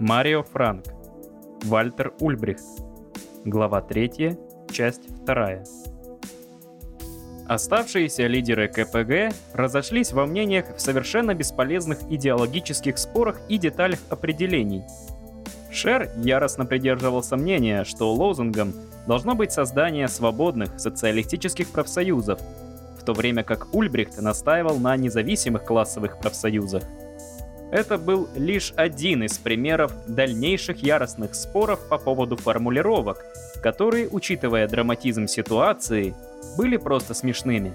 [0.00, 0.86] Марио Франк.
[1.64, 2.64] Вальтер Ульбрихт.
[3.44, 4.34] Глава 3,
[4.72, 5.58] часть 2.
[7.46, 14.84] Оставшиеся лидеры КПГ разошлись во мнениях в совершенно бесполезных идеологических спорах и деталях определений.
[15.70, 18.72] Шер яростно придерживался мнения, что лозунгом
[19.06, 22.40] должно быть создание свободных социалистических профсоюзов,
[22.98, 26.84] в то время как Ульбрихт настаивал на независимых классовых профсоюзах.
[27.70, 33.24] Это был лишь один из примеров дальнейших яростных споров по поводу формулировок,
[33.62, 36.14] которые, учитывая драматизм ситуации,
[36.56, 37.74] были просто смешными.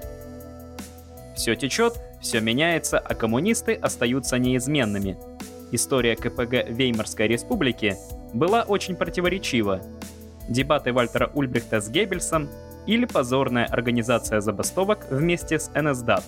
[1.35, 5.18] Все течет, все меняется, а коммунисты остаются неизменными.
[5.71, 7.96] История КПГ Веймарской республики
[8.34, 9.82] была очень противоречива.
[10.49, 12.49] Дебаты Вальтера Ульбрихта с Геббельсом
[12.85, 16.23] или позорная организация забастовок вместе с НСДАП.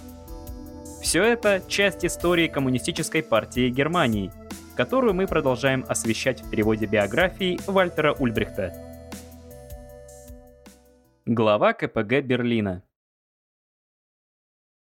[1.07, 4.29] Все это часть истории Коммунистической партии Германии,
[4.75, 8.73] которую мы продолжаем освещать в переводе биографии Вальтера Ульбрихта.
[11.25, 12.83] Глава КПГ Берлина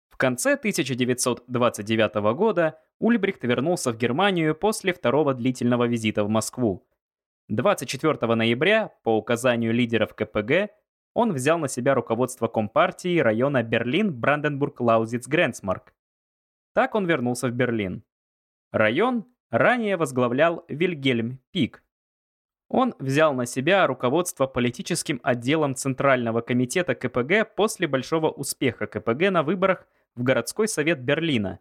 [0.08, 6.88] В конце 1929 года Ульбрихт вернулся в Германию после второго длительного визита в Москву.
[7.50, 10.72] 24 ноября, по указанию лидеров КПГ,
[11.14, 15.93] он взял на себя руководство Компартии района Берлин-Бранденбург-Лаузиц-Гренцмарк.
[16.74, 18.04] Так он вернулся в Берлин.
[18.72, 21.84] Район ранее возглавлял Вильгельм Пик.
[22.68, 29.44] Он взял на себя руководство политическим отделом Центрального комитета КПГ после большого успеха КПГ на
[29.44, 31.60] выборах в городской совет Берлина.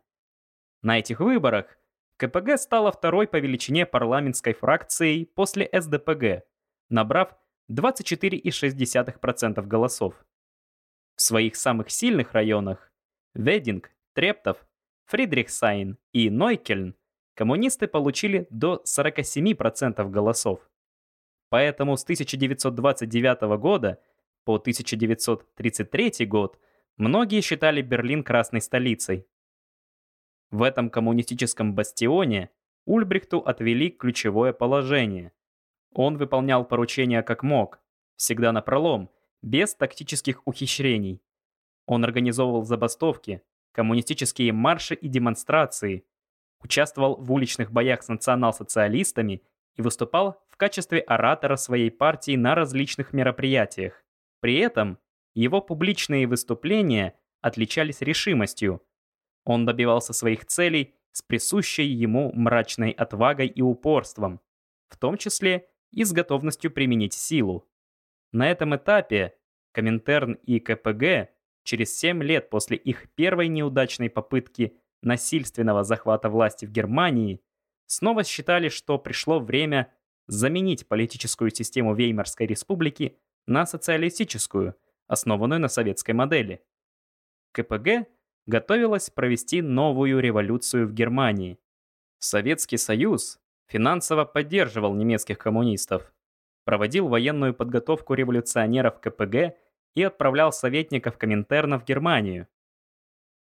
[0.80, 1.76] На этих выборах
[2.16, 6.44] КПГ стала второй по величине парламентской фракцией после СДПГ,
[6.88, 7.36] набрав
[7.70, 10.14] 24,6% голосов.
[11.14, 12.90] В своих самых сильных районах–
[13.34, 14.66] Вединг, Трептов,
[15.06, 16.94] Фридрихсхайн и Нойкельн–
[17.34, 20.60] коммунисты получили до 47% голосов.
[21.48, 24.00] Поэтому с 1929 года
[24.44, 26.58] по 1933 год
[26.96, 29.26] многие считали Берлин красной столицей.
[30.50, 32.50] В этом коммунистическом бастионе
[32.84, 35.32] Ульбрихту отвели ключевое положение.
[35.94, 37.80] Он выполнял поручения как мог,
[38.16, 39.10] всегда напролом,
[39.42, 41.22] без тактических ухищрений.
[41.86, 46.04] Он организовывал забастовки, коммунистические марши и демонстрации,
[46.62, 49.42] участвовал в уличных боях с национал-социалистами
[49.76, 54.04] и выступал в качестве оратора своей партии на различных мероприятиях.
[54.40, 54.98] При этом
[55.34, 58.82] его публичные выступления отличались решимостью.
[59.44, 64.40] Он добивался своих целей с присущей ему мрачной отвагой и упорством,
[64.88, 67.68] в том числе и с готовностью применить силу.
[68.30, 69.34] На этом этапе
[69.72, 71.30] Коминтерн и КПГ
[71.62, 77.40] через 7 лет после их первой неудачной попытки насильственного захвата власти в Германии
[77.86, 79.92] снова считали, что пришло время
[80.26, 84.76] заменить политическую систему Веймарской республики на социалистическую,
[85.08, 86.62] основанную на советской модели.
[87.52, 88.06] КПГ
[88.46, 91.58] готовилась провести новую революцию в Германии.
[92.18, 96.12] Советский Союз финансово поддерживал немецких коммунистов,
[96.64, 99.56] проводил военную подготовку революционеров КПГ
[99.94, 102.48] и отправлял советников Коминтерна в Германию.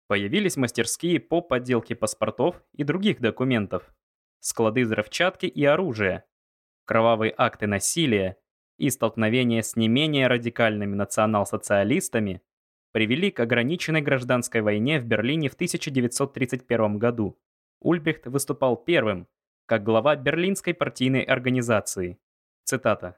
[0.07, 3.93] Появились мастерские по подделке паспортов и других документов,
[4.39, 6.25] склады взрывчатки и оружия,
[6.85, 8.37] кровавые акты насилия
[8.77, 12.41] и столкновения с не менее радикальными национал-социалистами
[12.91, 17.39] привели к ограниченной гражданской войне в Берлине в 1931 году.
[17.79, 19.27] Ульбрихт выступал первым,
[19.65, 22.19] как глава Берлинской партийной организации.
[22.65, 23.17] Цитата.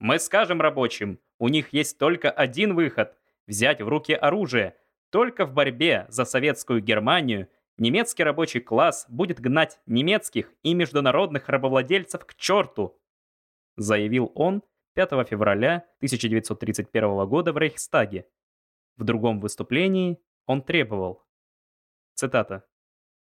[0.00, 3.16] «Мы скажем рабочим, у них есть только один выход–
[3.46, 4.76] взять в руки оружие.
[5.10, 12.24] Только в борьбе за советскую Германию немецкий рабочий класс будет гнать немецких и международных рабовладельцев
[12.24, 12.98] к черту»,
[13.76, 14.62] заявил он
[14.94, 18.26] 5 февраля 1931 года в Рейхстаге.
[18.96, 21.24] В другом выступлении он требовал.
[22.14, 22.64] Цитата.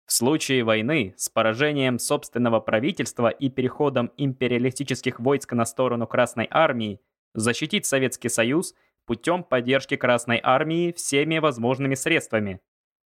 [0.06, 7.02] В случае войны с поражением собственного правительства и переходом империалистических войск на сторону Красной Армии
[7.38, 8.74] защитить Советский Союз
[9.06, 12.60] путем поддержки Красной Армии всеми возможными средствами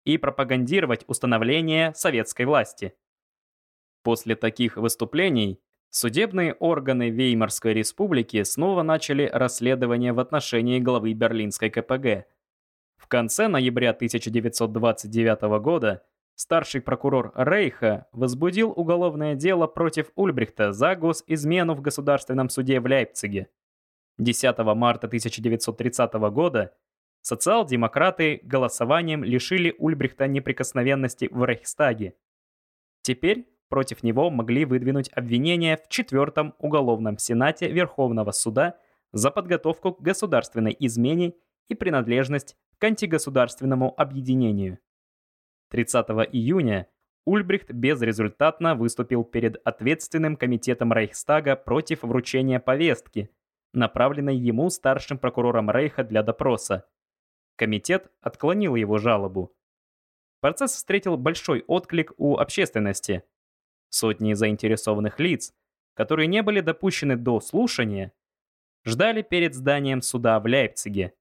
[0.05, 2.95] и пропагандировать установление советской власти.
[4.01, 5.59] После таких выступлений
[5.89, 12.25] судебные органы Веймарской республики снова начали расследование в отношении главы Берлинской КПГ.
[12.97, 16.03] В конце ноября 1929 года
[16.35, 23.49] Старший прокурор Рейха возбудил уголовное дело против Ульбрихта за госизмену в Государственном суде в Лейпциге.
[24.17, 26.73] 10 марта 1930 года
[27.21, 32.15] социал-демократы голосованием лишили Ульбрихта неприкосновенности в Рейхстаге.
[33.01, 38.77] Теперь против него могли выдвинуть обвинение в Четвертом уголовном сенате Верховного суда
[39.11, 41.33] за подготовку к государственной измене
[41.69, 44.79] и принадлежность к антигосударственному объединению.
[45.69, 46.87] 30 июня
[47.25, 53.29] Ульбрихт безрезультатно выступил перед ответственным комитетом Рейхстага против вручения повестки,
[53.73, 56.87] направленной ему старшим прокурором Рейха для допроса.
[57.55, 59.55] Комитет отклонил его жалобу.
[60.39, 63.23] Процесс встретил большой отклик у общественности.
[63.89, 65.53] Сотни заинтересованных лиц,
[65.93, 68.11] которые не были допущены до слушания,
[68.85, 71.13] ждали перед зданием суда в Лейпциге.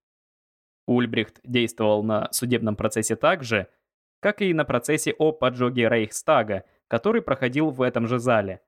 [0.86, 3.68] Ульбрихт действовал на судебном процессе так же,
[4.20, 8.60] как и на процессе о поджоге Рейхстага, который проходил в этом же зале.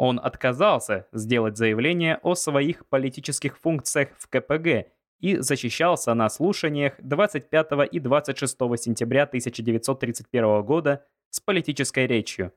[0.00, 7.66] Он отказался сделать заявление о своих политических функциях в КПГ и защищался на слушаниях 25
[7.92, 12.54] и 26 сентября 1931 года с политической речью.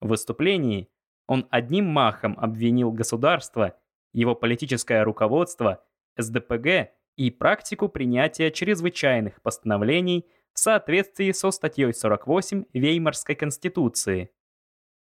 [0.00, 0.88] В выступлении
[1.26, 3.78] он одним махом обвинил государство,
[4.14, 5.84] его политическое руководство,
[6.16, 14.30] СДПГ и практику принятия чрезвычайных постановлений в соответствии со статьей 48 Веймарской конституции.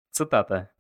[0.10, 0.72] Цитата.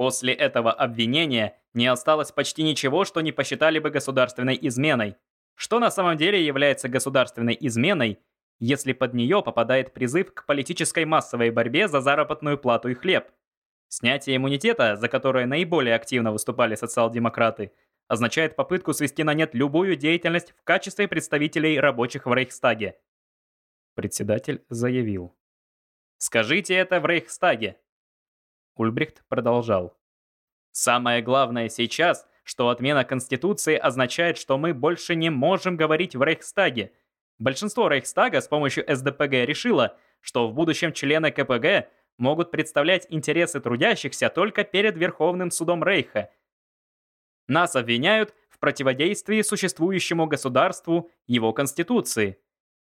[0.00, 5.16] После этого обвинения не осталось почти ничего, что не посчитали бы государственной изменой.
[5.56, 8.18] Что на самом деле является государственной изменой,
[8.58, 13.30] если под нее попадает призыв к политической массовой борьбе за заработную плату и хлеб?
[13.88, 17.70] Снятие иммунитета, за которое наиболее активно выступали социал-демократы,
[18.08, 22.96] означает попытку свести на нет любую деятельность в качестве представителей рабочих в Рейхстаге.
[23.94, 25.36] Председатель заявил.
[26.16, 27.76] «Скажите это в Рейхстаге!»
[28.76, 29.96] Ульбрихт продолжал.
[30.72, 36.92] «Самое главное сейчас, что отмена Конституции означает, что мы больше не можем говорить в Рейхстаге.
[37.38, 41.88] Большинство Рейхстага с помощью СДПГ решило, что в будущем члены КПГ
[42.18, 46.30] могут представлять интересы трудящихся только перед Верховным судом Рейха.
[47.48, 52.38] Нас обвиняют в противодействии существующему государству его Конституции.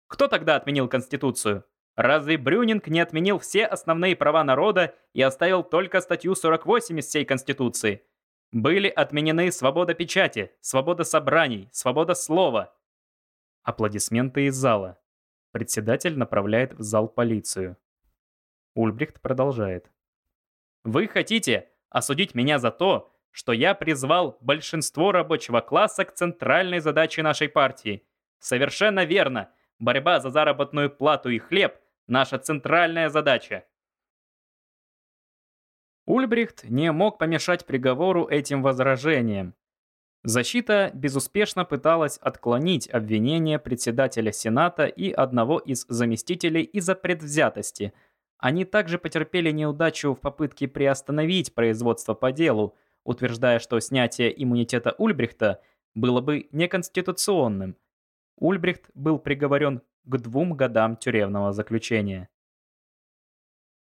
[0.07, 1.63] Кто тогда отменил Конституцию?
[1.99, 7.25] Разве Брюнинг не отменил все основные права народа и оставил только статью 48 из всей
[7.25, 8.03] Конституции?
[8.53, 12.73] Были отменены свобода печати, свобода собраний, свобода слова.
[13.63, 14.97] Аплодисменты из зала.
[15.51, 17.75] Председатель направляет в зал полицию.
[18.75, 19.91] Ульбрихт продолжает.
[20.85, 27.23] Вы хотите осудить меня за то, что я призвал большинство рабочего класса к центральной задаче
[27.23, 28.07] нашей партии.
[28.39, 29.51] Совершенно верно.
[29.79, 31.75] Борьба за заработную плату и хлеб–
[32.09, 33.65] наша центральная задача.
[36.05, 39.53] Ульбрихт не мог помешать приговору этим возражениям.
[40.23, 47.93] Защита безуспешно пыталась отклонить обвинение председателя Сената и одного из заместителей из-за предвзятости.
[48.37, 55.61] Они также потерпели неудачу в попытке приостановить производство по делу, утверждая, что снятие иммунитета Ульбрихта
[55.93, 57.77] было бы неконституционным–
[58.39, 62.29] Ульбрихт был приговорен к двум годам тюремного заключения.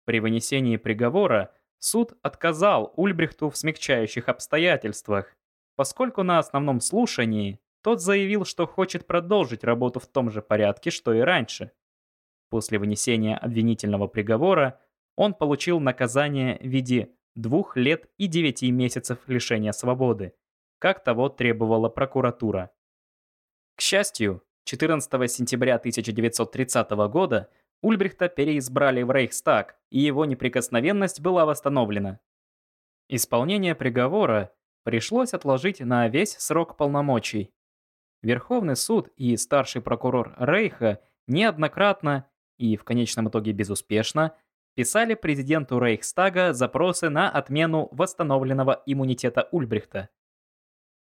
[0.06, 5.36] При вынесении приговора суд отказал Ульбрихту в смягчающих обстоятельствах,
[5.76, 11.14] поскольку на основном слушании тот заявил, что хочет продолжить работу в том же порядке, что
[11.14, 11.72] и раньше.
[12.50, 14.80] После вынесения обвинительного приговора
[15.16, 20.34] он получил наказание в виде двух лет и девяти месяцев лишения свободы,
[20.80, 22.72] как того требовала прокуратура.
[23.76, 27.50] К счастью, 14 сентября 1930 года
[27.82, 32.20] Ульбрихта переизбрали в Рейхстаг, и его неприкосновенность была восстановлена.
[33.10, 34.54] Исполнение приговора
[34.84, 37.54] пришлось отложить на весь срок полномочий.
[38.22, 44.34] Верховный суд и старший прокурор Рейха неоднократно и в конечном итоге безуспешно
[44.76, 50.10] писали президенту Рейхстага запросы на отмену восстановленного иммунитета Ульбрихта.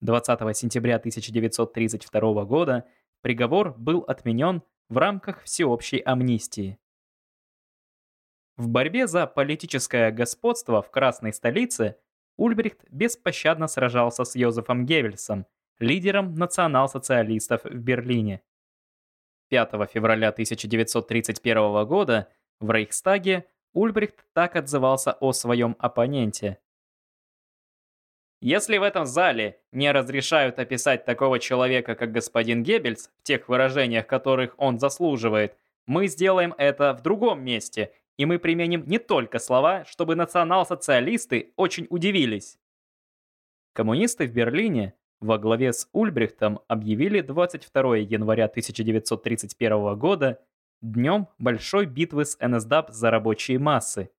[0.02, 2.84] 20 сентября 1932 года
[3.22, 6.78] приговор был отменен в рамках всеобщей амнистии.
[8.56, 11.96] В борьбе за политическое господство в Красной столице
[12.36, 15.46] Ульбрихт беспощадно сражался с Йозефом Геббельсом,
[15.78, 18.42] лидером национал-социалистов в Берлине.
[19.48, 22.28] 5 февраля 1931 года
[22.60, 26.58] в Рейхстаге Ульбрихт так отзывался о своем оппоненте.
[28.40, 34.06] Если в этом зале не разрешают описать такого человека, как господин Геббельс, в тех выражениях,
[34.06, 39.84] которых он заслуживает, мы сделаем это в другом месте, и мы применим не только слова,
[39.84, 42.58] чтобы национал-социалисты очень удивились.
[43.72, 50.40] Коммунисты в Берлине во главе с Ульбрихтом объявили 22 января 1931 года
[50.82, 54.10] днем большой битвы с НСДАП за рабочие массы.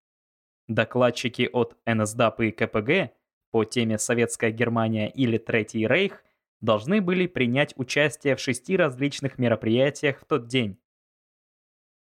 [0.67, 3.13] Докладчики от НСДАП и КПГ
[3.51, 6.24] по теме «Советская Германия» или «Третий Рейх»
[6.62, 10.77] должны были принять участие в шести различных мероприятиях в тот день.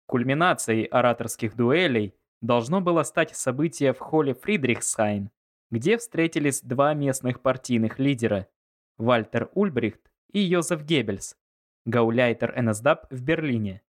[0.07, 5.29] Кульминацией ораторских дуэлей должно было стать событие в холле Фридрихсхайн,
[5.69, 8.47] где встретились два местных партийных лидера–
[8.97, 11.37] Вальтер Ульбрихт и Йозеф Геббельс,
[11.85, 13.81] гауляйтер НСДАП в Берлине.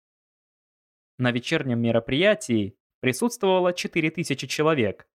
[1.19, 5.09] На вечернем мероприятии присутствовало 4000 человек.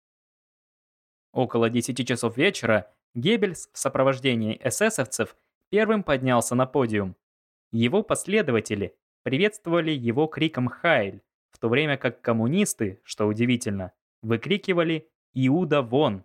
[1.32, 5.36] Около 10 часов вечера Геббельс в сопровождении эсэсовцев
[5.68, 7.16] первым поднялся на подиум.
[7.72, 15.82] Его последователи приветствовали его криком «Хайль», в то время как коммунисты, что удивительно, выкрикивали «Иуда
[15.82, 16.24] вон!».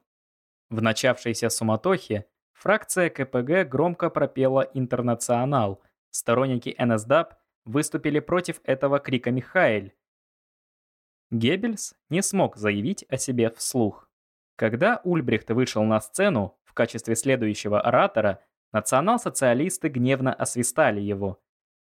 [0.70, 7.36] В начавшейся суматохе фракция КПГ громко пропела «Интернационал», сторонники НСДАП
[7.66, 9.94] выступили против этого криками «Хайль».
[11.32, 14.10] Геббельс не смог заявить о себе вслух.
[14.56, 18.40] Когда Ульбрихт вышел на сцену в качестве следующего оратора,
[18.72, 21.42] национал-социалисты гневно освистали его.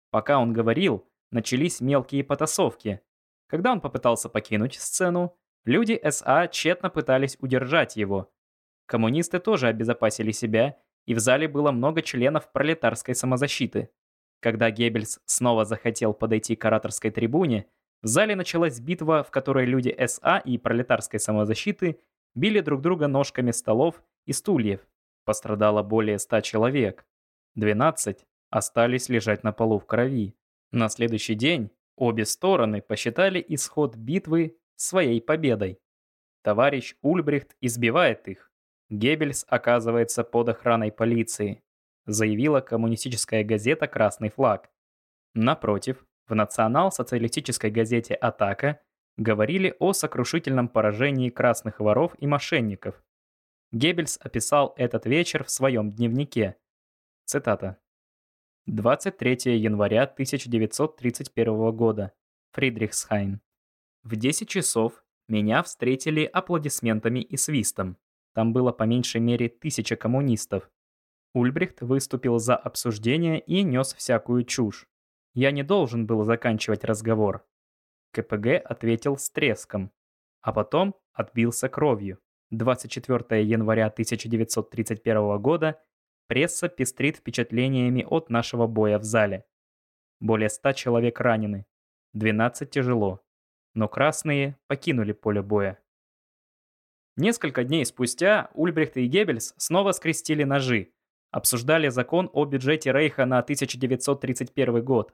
[0.10, 3.01] Пока он говорил, начались мелкие потасовки.
[3.48, 8.32] Когда он попытался покинуть сцену, люди СА тщетно пытались удержать его.
[8.86, 13.89] Коммунисты тоже обезопасили себя, и в зале было много членов пролетарской самозащиты.
[14.39, 17.68] Когда Геббельс снова захотел подойти к ораторской трибуне,
[18.01, 22.00] в зале началась битва, в которой люди СА и пролетарской самозащиты
[22.35, 24.81] били друг друга ножками столов и стульев.
[25.25, 27.05] Пострадало более 100 человек.
[27.55, 30.35] 12 остались лежать на полу в крови.
[30.71, 35.79] На следующий день обе стороны посчитали исход битвы своей победой.
[36.43, 38.51] Товарищ Ульбрихт избивает их.
[38.89, 41.63] Геббельс оказывается под охраной полиции,
[42.05, 44.69] заявила коммунистическая газета «Красный флаг».
[45.33, 48.81] Напротив, в национал-социалистической газете «Атака»
[49.17, 53.03] говорили о сокрушительном поражении красных воров и мошенников.
[53.72, 56.58] Геббельс описал этот вечер в своем дневнике.
[57.25, 57.77] Цитата.
[58.67, 62.13] 23 января 1931 года.
[62.51, 63.41] Фридрихсхайн.
[64.03, 67.98] В 10 часов меня встретили аплодисментами и свистом.
[68.34, 70.70] Там было по меньшей мере тысяча коммунистов.
[71.34, 74.88] Ульбрихт выступил за обсуждение и нес всякую чушь.
[75.34, 77.46] Я не должен был заканчивать разговор.
[78.13, 79.91] КПГ ответил с треском,
[80.41, 82.20] а потом отбился кровью.
[82.51, 85.82] 24 января 1931 года
[86.27, 89.46] пресса пестрит впечатлениями от нашего боя в зале.
[90.20, 91.65] Более 100 человек ранены,
[92.13, 93.25] 12 тяжело,
[93.74, 95.79] но красные покинули поле боя.
[97.15, 100.93] Несколько дней спустя Ульбрихт и Геббельс снова скрестили ножи,
[101.32, 105.13] обсуждали закон о бюджете Рейха на 1931 год.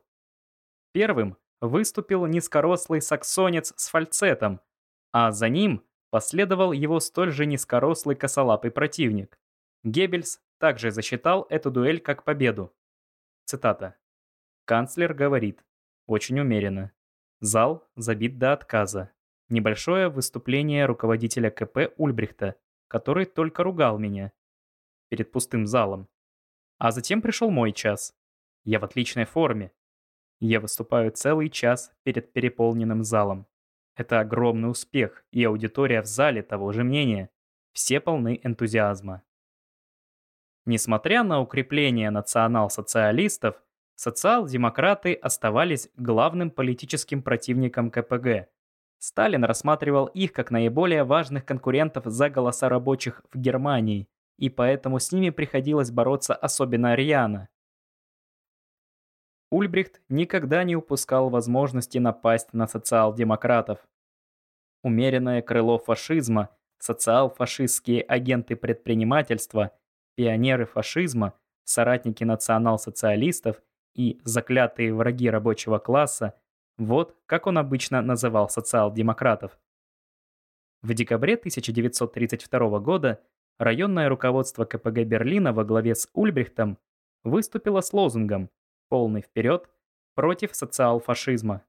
[0.91, 4.61] Первым выступил низкорослый саксонец с фальцетом,
[5.11, 9.39] а за ним последовал его столь же низкорослый косолапый противник.
[9.83, 12.73] Геббельс также засчитал эту дуэль как победу.
[13.45, 13.95] Цитата.
[14.65, 15.63] Канцлер говорит,
[16.05, 16.91] очень умеренно.
[17.39, 19.11] Зал забит до отказа.
[19.47, 22.55] Небольшое выступление руководителя КП Ульбрихта,
[22.87, 24.31] который только ругал меня
[25.09, 26.07] перед пустым залом.
[26.77, 28.15] А затем пришел мой час.
[28.63, 29.71] Я в отличной форме.
[30.39, 33.45] Я выступаю целый час перед переполненным залом.
[33.95, 37.29] Это огромный успех, и аудитория в зале того же мнения.
[37.73, 39.23] Все полны энтузиазма.
[40.65, 43.61] Несмотря на укрепление национал-социалистов,
[43.95, 48.47] социал-демократы оставались главным политическим противником КПГ.
[48.99, 55.11] Сталин рассматривал их как наиболее важных конкурентов за голоса рабочих в Германии, и поэтому с
[55.11, 57.49] ними приходилось бороться особенно рьяно.
[59.51, 63.79] Ульбрихт никогда не упускал возможности напасть на социал-демократов.
[64.83, 69.71] Умеренное крыло фашизма, социал-фашистские агенты предпринимательства,
[70.15, 73.61] пионеры фашизма, соратники национал-социалистов
[73.95, 76.35] и заклятые враги рабочего класса–
[76.79, 79.59] вот как он обычно называл социал-демократов.
[80.81, 83.21] В декабре 1932 года
[83.57, 86.77] районное руководство КПГ Берлина во главе с Ульбрихтом
[87.25, 88.49] выступило с лозунгом
[88.89, 89.69] полный вперед
[90.15, 91.63] против социал-фашизма.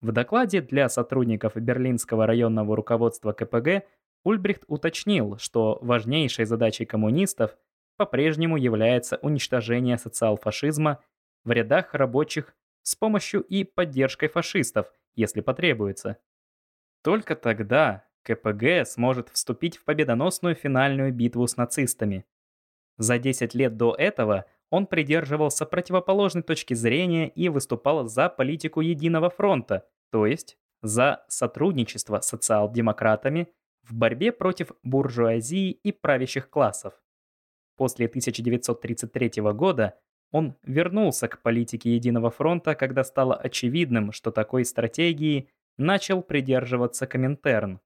[0.00, 3.84] В докладе для сотрудников Берлинского районного руководства КПГ
[4.24, 7.56] Ульбрихт уточнил, что важнейшей задачей коммунистов
[7.96, 11.02] по-прежнему является уничтожение социал-фашизма
[11.44, 16.18] в рядах рабочих с помощью и поддержкой фашистов, если потребуется.
[17.02, 22.24] Только тогда КПГ сможет вступить в победоносную финальную битву с нацистами.
[22.98, 29.28] За 10 лет до этого он придерживался противоположной точки зрения и выступал за политику единого
[29.28, 33.48] фронта, то есть за сотрудничество с социал-демократами
[33.82, 36.94] в борьбе против буржуазии и правящих классов.
[37.76, 39.98] После 1933 года
[40.30, 47.80] он вернулся к политике Единого фронта, когда стало очевидным, что такой стратегии начал придерживаться Коминтерн.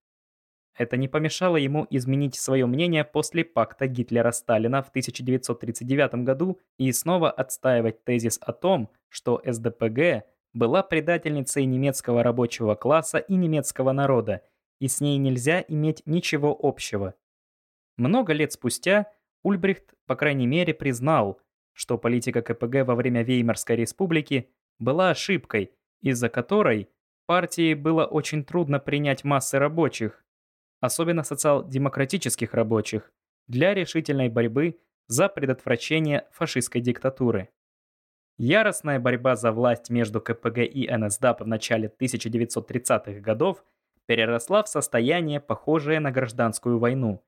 [0.76, 7.30] Это не помешало ему изменить свое мнение после пакта Гитлера-Сталина в 1939 году и снова
[7.30, 14.42] отстаивать тезис о том, что СДПГ была предательницей немецкого рабочего класса и немецкого народа,
[14.78, 17.14] и с ней нельзя иметь ничего общего.
[17.96, 19.10] Много лет спустя
[19.42, 21.40] Ульбрихт, по крайней мере, признал,
[21.72, 26.90] что политика КПГ во время Веймарской республики была ошибкой, из-за которой
[27.24, 30.25] партии было очень трудно принять массы рабочих,
[30.80, 33.12] особенно социал-демократических рабочих,
[33.48, 37.48] для решительной борьбы за предотвращение фашистской диктатуры.
[38.38, 43.64] Яростная борьба за власть между КПГ и НСДАП в начале 1930-х годов
[44.06, 47.24] переросла в состояние, похожее на гражданскую войну.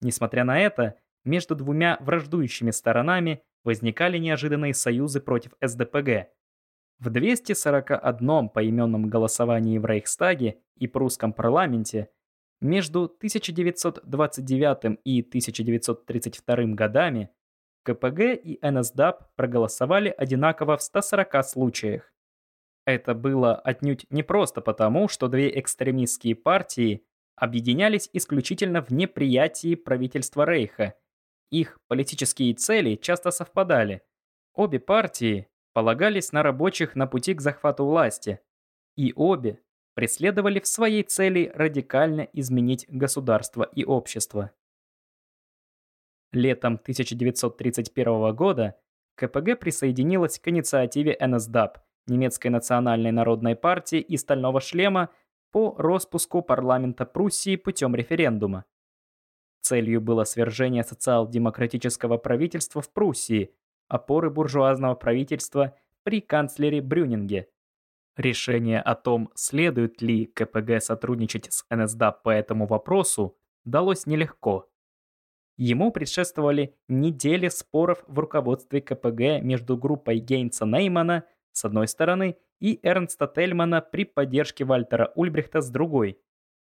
[0.00, 6.28] Несмотря на это, между двумя враждующими сторонами возникали неожиданные союзы против СДПГ.
[6.98, 12.10] В 241 поименном голосовании в Рейхстаге и прусском парламенте
[12.60, 17.30] между 1929 и 1932 годами
[17.84, 22.12] КПГ и НСДАП проголосовали одинаково в 140 случаях.
[22.84, 27.04] Это было отнюдь не просто потому, что две экстремистские партии
[27.36, 30.94] объединялись исключительно в неприятии правительства Рейха.
[31.50, 34.02] Их политические цели часто совпадали.
[34.54, 38.40] Обе партии полагались на рабочих на пути к захвату власти.
[38.96, 39.60] И обе
[39.96, 44.50] преследовали в своей цели радикально изменить государство и общество.
[46.32, 48.76] Летом 1931 года
[49.14, 55.08] КПГ присоединилась к инициативе НСДАП, немецкой национальной народной партии и стального шлема
[55.50, 58.66] по распуску парламента Пруссии путем референдума.
[59.62, 63.50] Целью было свержение социал-демократического правительства в Пруссии,
[63.88, 67.48] опоры буржуазного правительства при канцлере Брюнинге,
[68.16, 74.70] Решение о том, следует ли КПГ сотрудничать с НСДАП по этому вопросу, далось нелегко.
[75.58, 82.78] Ему предшествовали недели споров в руководстве КПГ между группой Гейнса Неймана с одной стороны и
[82.82, 86.18] Эрнста Тельмана при поддержке Вальтера Ульбрихта с другой.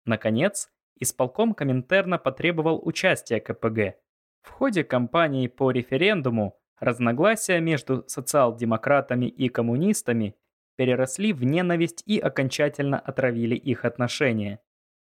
[0.07, 3.99] Наконец, исполком Коминтерна потребовал участия КПГ.
[4.43, 10.35] В ходе кампании по референдуму разногласия между социал-демократами и коммунистами
[10.83, 14.59] переросли в ненависть и окончательно отравили их отношения.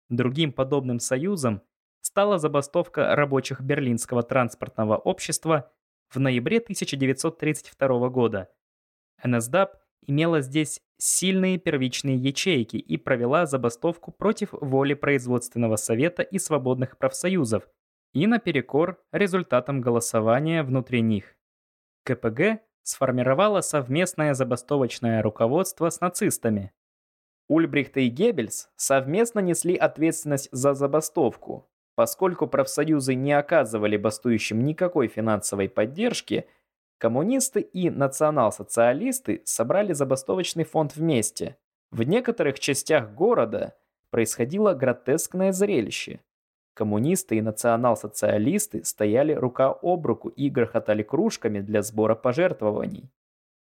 [0.10, 1.64] Другим подобным союзом
[2.02, 5.72] стала забастовка рабочих Берлинского транспортного общества
[6.10, 8.52] в ноябре 1932 года.
[9.24, 17.00] НСДАП имела здесь сильные первичные ячейки и провела забастовку против воли производственного совета и свободных
[17.00, 17.68] профсоюзов
[18.14, 21.36] и наперекор результатам голосования внутри них.
[22.04, 26.72] КПГ сформировала совместное забастовочное руководство с нацистами.
[27.48, 31.68] Ульбрихт и Геббельс совместно несли ответственность за забастовку.
[31.96, 36.48] Поскольку профсоюзы не оказывали бастующим никакой финансовой поддержки,
[37.00, 41.58] коммунисты и национал-социалисты собрали забастовочный фонд вместе.
[41.92, 43.76] В некоторых частях города
[44.12, 46.20] происходило гротескное зрелище.
[46.76, 53.10] Коммунисты и национал-социалисты стояли рука об руку и грохотали кружками для сбора пожертвований.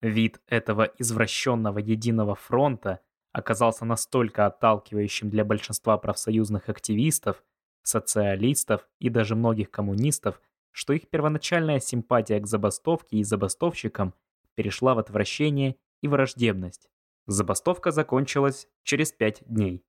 [0.03, 2.99] Вид этого извращенного единого фронта
[3.31, 7.45] оказался настолько отталкивающим для большинства профсоюзных активистов,
[7.85, 10.41] социалистов и даже многих коммунистов,
[10.73, 14.13] что их первоначальная симпатия к забастовке и забастовщикам
[14.57, 16.91] перешла в отвращение и враждебность.
[17.27, 19.85] Забастовка закончилась через пять дней.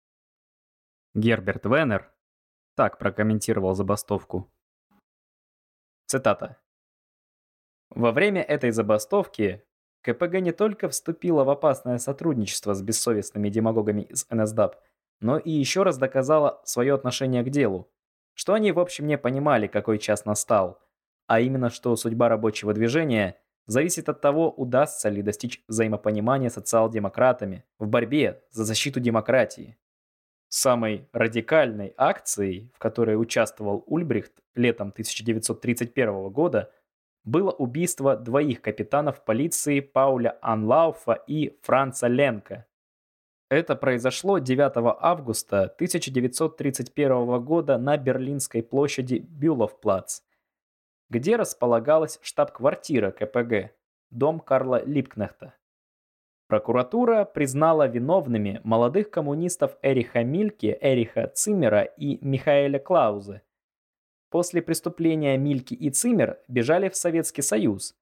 [1.15, 2.11] Герберт Веннер,
[2.75, 4.51] так прокомментировал забастовку.
[6.05, 6.57] Цитата.
[7.89, 9.63] Во время этой забастовки
[10.01, 14.75] КПГ не только вступила в опасное сотрудничество с бессовестными демагогами из НСДАП,
[15.19, 17.89] но и еще раз доказала свое отношение к делу,
[18.33, 20.79] что они в общем не понимали, какой час настал,
[21.25, 27.87] а именно что судьба рабочего движения зависит от того, удастся ли достичь взаимопонимания социал-демократами в
[27.87, 29.77] борьбе за защиту демократии.
[30.49, 36.71] Самой радикальной акцией, в которой участвовал Ульбрихт летом 1931 года,
[37.23, 42.67] было убийство двоих капитанов полиции Пауля Анлауфа и Франца Ленка.
[43.49, 50.21] Это произошло 9 августа 1931 года на Берлинской площади Бюловплац,
[51.09, 53.75] где располагалась штаб-квартира КПГ,
[54.09, 55.53] дом Карла Липкнехта.
[56.47, 63.41] Прокуратура признала виновными молодых коммунистов Эриха Мильке, Эриха Циммера и Михаэля Клаузе.
[64.29, 67.95] После преступления Мильки и Циммер бежали в Советский Союз.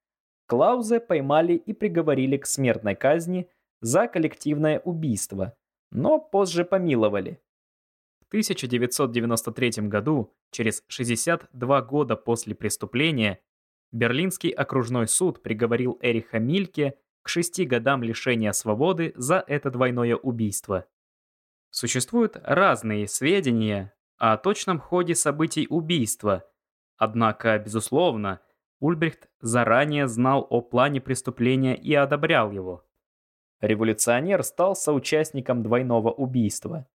[0.46, 3.48] Клаузе поймали и приговорили к смертной казни
[3.80, 5.56] за коллективное убийство,
[5.90, 7.40] но позже помиловали.
[8.20, 13.40] В 1993 году, через 62 года после преступления,
[13.92, 20.86] Берлинский окружной суд приговорил Эриха Мильке к шести годам лишения свободы за это двойное убийство.
[21.70, 26.44] Существуют разные сведения о точном ходе событий убийства,
[26.96, 28.40] однако, безусловно,
[28.78, 32.84] Ульбрихт заранее знал о плане преступления и одобрял его.
[33.60, 36.86] Революционер стал соучастником двойного убийства.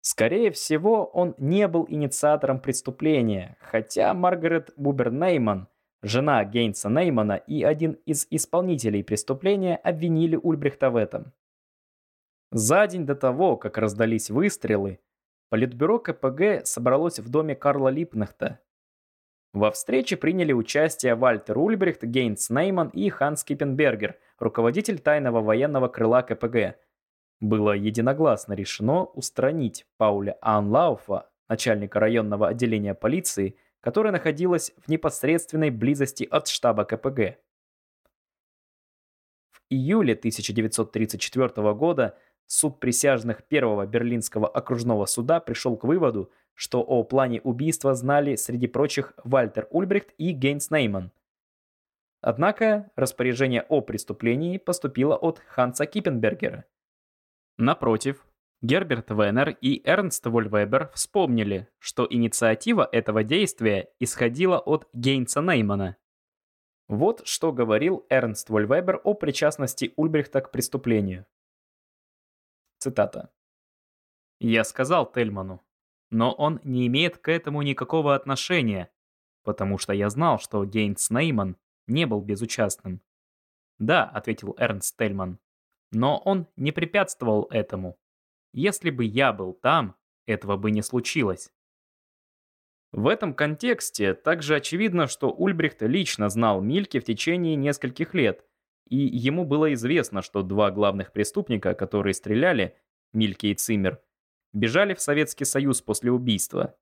[0.00, 5.68] Скорее всего, он не был инициатором преступления, хотя Маргарет Бубер-Нейман
[6.04, 11.32] Жена Гейнса Неймана и один из исполнителей преступления обвинили Ульбрихта в этом.
[12.52, 15.00] За день до того, как раздались выстрелы,
[15.48, 18.60] Политбюро КПГ собралось в доме Карла Липнахта.
[19.54, 26.20] Во встрече приняли участие Вальтер Ульбрихт, Гейнс Нейман и Ханс Киппенбергер, руководитель тайного военного крыла
[26.20, 26.76] КПГ.
[27.40, 36.26] Было единогласно решено устранить Пауля Анлауфа, начальника районного отделения полиции, которая находилась в непосредственной близости
[36.30, 37.38] от штаба КПГ.
[39.50, 42.16] В июле 1934 года
[42.46, 48.68] суд присяжных Первого Берлинского окружного суда пришел к выводу, что о плане убийства знали среди
[48.68, 51.12] прочих Вальтер Ульбрихт и Гейнс Нейман.
[52.22, 56.64] Однако распоряжение о преступлении поступило от Ханса Киппенбергера.
[57.58, 58.26] Напротив,
[58.64, 65.98] Герберт Венер и Эрнст Вольвебер вспомнили, что инициатива этого действия исходила от Гейнса Неймана.
[66.88, 71.26] Вот что говорил Эрнст Вольвебер о причастности Ульбрихта к преступлению.
[72.78, 73.30] Цитата.
[74.40, 75.62] «Я сказал Тельману,
[76.08, 78.90] но он не имеет к этому никакого отношения,
[79.42, 83.02] потому что я знал, что Гейнс Нейман не был безучастным.
[83.78, 85.38] «Да»,— ответил Эрнст Тельман,—
[85.92, 87.98] «но он не препятствовал этому.
[88.54, 91.52] Если бы я был там, этого бы не случилось.
[92.92, 98.44] В этом контексте также очевидно, что Ульбрихт лично знал Мильке в течение нескольких лет,
[98.88, 102.76] и ему было известно, что два главных преступника, которые стреляли,
[103.12, 104.00] Мильке и Циммер,
[104.52, 106.76] бежали в Советский Союз после убийства.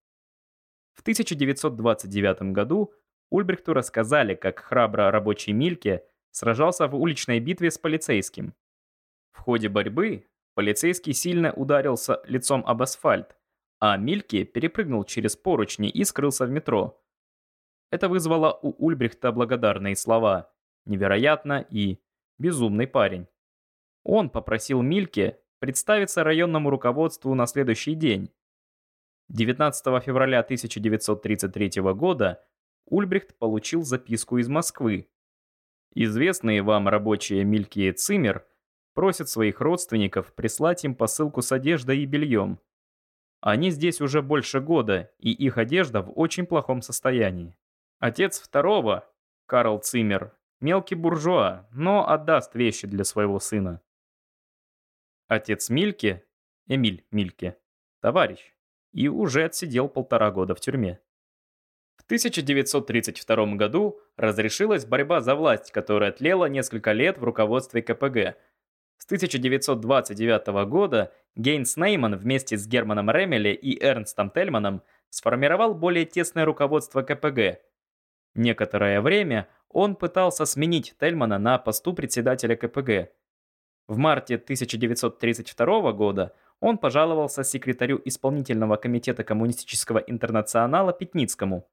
[0.92, 2.92] В 1929 году
[3.30, 8.52] Ульбрихту рассказали, как храбро рабочий Мильке сражался в уличной битве с полицейским.
[9.30, 13.36] В ходе борьбы Полицейский сильно ударился лицом об асфальт,
[13.80, 17.02] а Мильки перепрыгнул через поручни и скрылся в метро.
[17.90, 20.52] Это вызвало у Ульбрихта благодарные слова
[20.84, 21.98] «невероятно» и
[22.38, 23.28] «безумный парень».
[24.04, 28.30] Он попросил Мильке представиться районному руководству на следующий день.
[29.28, 32.44] 19 февраля 1933 года
[32.86, 35.08] Ульбрихт получил записку из Москвы.
[35.94, 38.46] Известные вам рабочие Мильки и Циммер–
[38.94, 42.60] Просят своих родственников прислать им посылку с одеждой и бельем.
[43.40, 47.56] Они здесь уже больше года, и их одежда в очень плохом состоянии.
[47.98, 49.08] Отец второго,
[49.46, 53.80] Карл Циммер, мелкий буржуа, но отдаст вещи для своего сына.
[55.26, 56.24] Отец Мильке,
[56.66, 57.56] Эмиль Мильке,
[58.00, 58.54] товарищ,
[58.92, 61.00] и уже отсидел полтора года в тюрьме.
[61.96, 68.36] В 1932 году разрешилась борьба за власть, которая тлела несколько лет в руководстве КПГ–
[69.02, 76.44] с 1929 года Гейнс Нейман вместе с Германом Ремели и Эрнстом Тельманом сформировал более тесное
[76.44, 77.58] руководство КПГ.
[78.36, 83.12] Некоторое время он пытался сменить Тельмана на посту председателя КПГ.
[83.88, 91.68] В марте 1932 года он пожаловался секретарю исполнительного комитета коммунистического интернационала Пятницкому.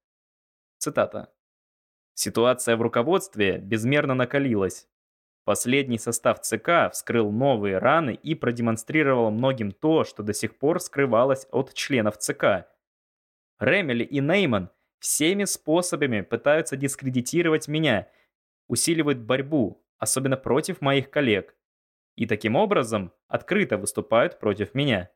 [0.79, 1.31] Цитата.
[2.15, 4.87] «Ситуация в руководстве безмерно накалилась.
[5.45, 11.47] Последний состав ЦК вскрыл новые раны и продемонстрировал многим то, что до сих пор скрывалось
[11.51, 12.67] от членов ЦК.
[13.59, 18.07] Ремели и Нейман всеми способами пытаются дискредитировать меня,
[18.67, 21.55] усиливают борьбу, особенно против моих коллег,
[22.15, 25.09] и таким образом открыто выступают против меня.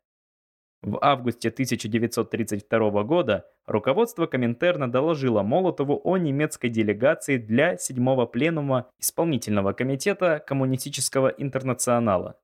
[0.84, 9.72] В августе 1932 года руководство Коминтерна доложило Молотову о немецкой делегации для 7-го пленума Исполнительного
[9.72, 12.38] комитета Коммунистического интернационала.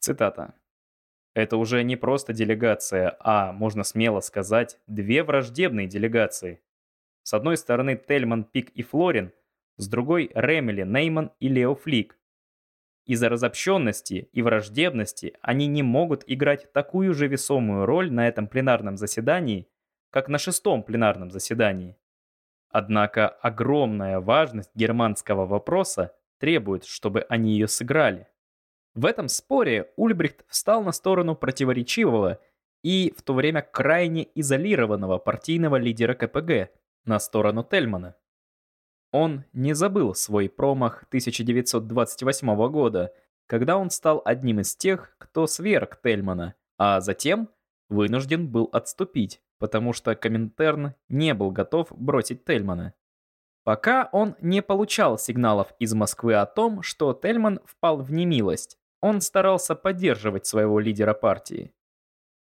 [0.00, 0.54] Цитата.
[1.34, 6.60] Это уже не просто делегация, а, можно смело сказать, две враждебные делегации.
[7.22, 9.30] С одной стороны Тельман, Пик и Флорин,
[9.76, 12.17] с другой Ремели, Нейман и Лео Флик.
[13.08, 18.98] Из-за разобщенности и враждебности они не могут играть такую же весомую роль на этом пленарном
[18.98, 19.66] заседании,
[20.10, 21.96] как на шестом пленарном заседании.
[22.68, 28.28] Однако огромная важность германского вопроса требует, чтобы они ее сыграли.
[28.92, 32.38] В этом споре Ульбрихт встал на сторону противоречивого
[32.82, 36.70] и в то время крайне изолированного партийного лидера КПГ,
[37.06, 38.16] на сторону Тельмана.
[39.10, 43.12] Он не забыл свой промах 1928 года,
[43.46, 47.48] когда он стал одним из тех, кто сверг Тельмана, а затем
[47.88, 52.94] вынужден был отступить, потому что Коминтерн не был готов бросить Тельмана.
[53.64, 59.20] Пока он не получал сигналов из Москвы о том, что Тельман впал в немилость, он
[59.20, 61.72] старался поддерживать своего лидера партии.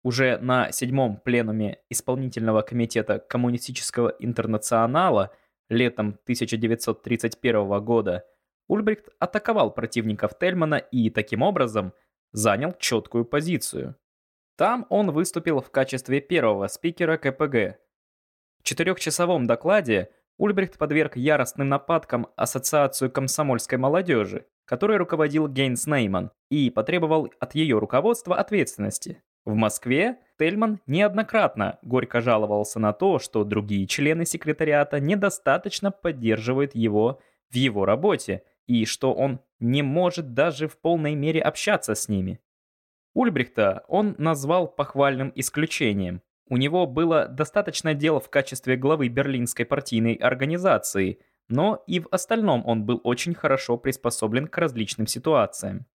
[0.03, 5.32] Уже на седьмом пленуме исполнительного комитета Коммунистического интернационала
[5.69, 8.25] летом 1931 года
[8.67, 11.93] Ульбрихт атаковал противников Тельмана и таким образом
[12.32, 13.95] занял четкую позицию.
[14.58, 17.80] Там он выступил в качестве первого спикера КПГ.
[18.60, 26.69] В четырехчасовом докладе Ульбрихт подверг яростным нападкам Ассоциацию комсомольской молодежи, которой руководил Гейнс Нейман, и
[26.69, 29.23] потребовал от ее руководства ответственности.
[29.45, 37.19] В Москве Тельман неоднократно горько жаловался на то, что другие члены секретариата недостаточно поддерживают его
[37.50, 42.39] в его работе, и что он не может даже в полной мере общаться с ними.
[43.13, 46.21] Ульбрихта он назвал похвальным исключением.
[46.50, 51.19] У него было достаточно дел в качестве главы берлинской партийной организации,
[51.50, 55.88] но и в остальном он был очень хорошо приспособлен к различным ситуациям.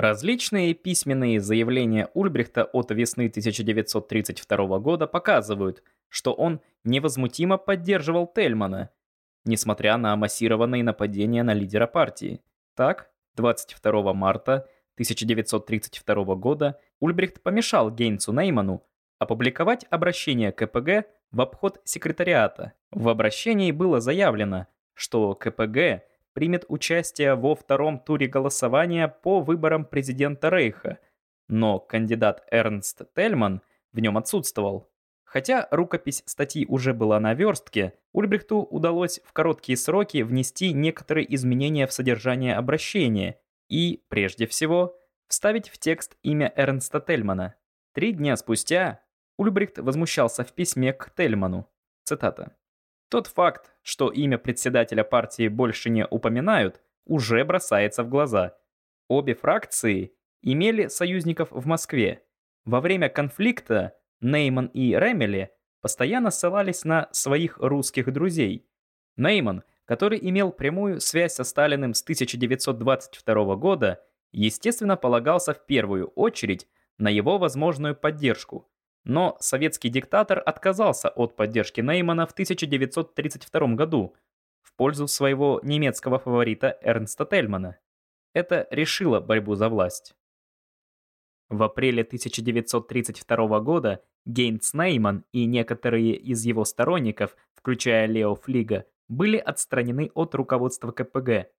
[0.00, 8.88] Различные письменные заявления Ульбрихта от весны 1932 года показывают, что он невозмутимо поддерживал Тельмана,
[9.44, 12.40] несмотря на массированные нападения на лидера партии.
[12.74, 18.82] Так, 22 марта 1932 года Ульбрихт помешал Гейнцу Нейману
[19.18, 22.72] опубликовать обращение КПГ в обход секретариата.
[22.90, 30.48] В обращении было заявлено, что КПГ примет участие во втором туре голосования по выборам президента
[30.50, 30.98] Рейха,
[31.48, 33.62] но кандидат Эрнст Тельман
[33.92, 34.90] в нем отсутствовал.
[35.24, 41.86] Хотя рукопись статьи уже была на верстке, Ульбрихту удалось в короткие сроки внести некоторые изменения
[41.86, 47.54] в содержание обращения и, прежде всего, вставить в текст имя Эрнста Тельмана.
[47.94, 49.02] Три дня спустя
[49.36, 51.68] Ульбрихт возмущался в письме к Тельману.
[52.04, 52.56] Цитата.
[53.10, 58.56] «Тот факт, что имя председателя партии больше не упоминают, уже бросается в глаза.
[59.08, 62.24] Обе фракции имели союзников в Москве.
[62.64, 63.92] Во время конфликта
[64.22, 65.50] Нейман и Ремели
[65.82, 68.66] постоянно ссылались на своих русских друзей.
[69.16, 76.68] Нейман который имел прямую связь со Сталиным с 1922 года, естественно полагался в первую очередь
[76.96, 78.69] на его возможную поддержку.
[79.04, 84.14] Но советский диктатор отказался от поддержки Неймана в 1932 году
[84.62, 87.78] в пользу своего немецкого фаворита Эрнста Тельмана.
[88.34, 90.14] Это решило борьбу за власть.
[91.48, 99.38] В апреле 1932 года Гейнц Нейман и некоторые из его сторонников, включая Лео Флига, были
[99.38, 101.50] отстранены от руководства КПГ.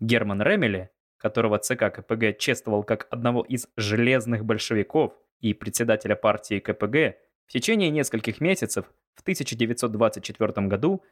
[0.00, 7.16] Герман Ремеле, которого ЦК КПГ чествовал как одного из железных большевиков и председателя партии КПГ,
[7.46, 11.02] в течение нескольких месяцев в 1924 году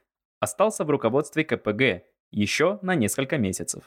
[0.40, 3.84] остался в руководстве КПГ еще на несколько месяцев.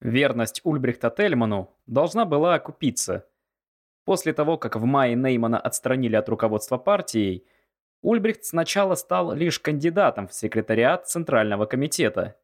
[0.00, 3.26] Верность Ульбрихта Тельману должна была окупиться.
[4.04, 7.46] После того, как в мае Неймана отстранили от руководства партией,
[8.02, 12.36] Ульбрихт сначала стал лишь кандидатом в секретариат Центрального комитета.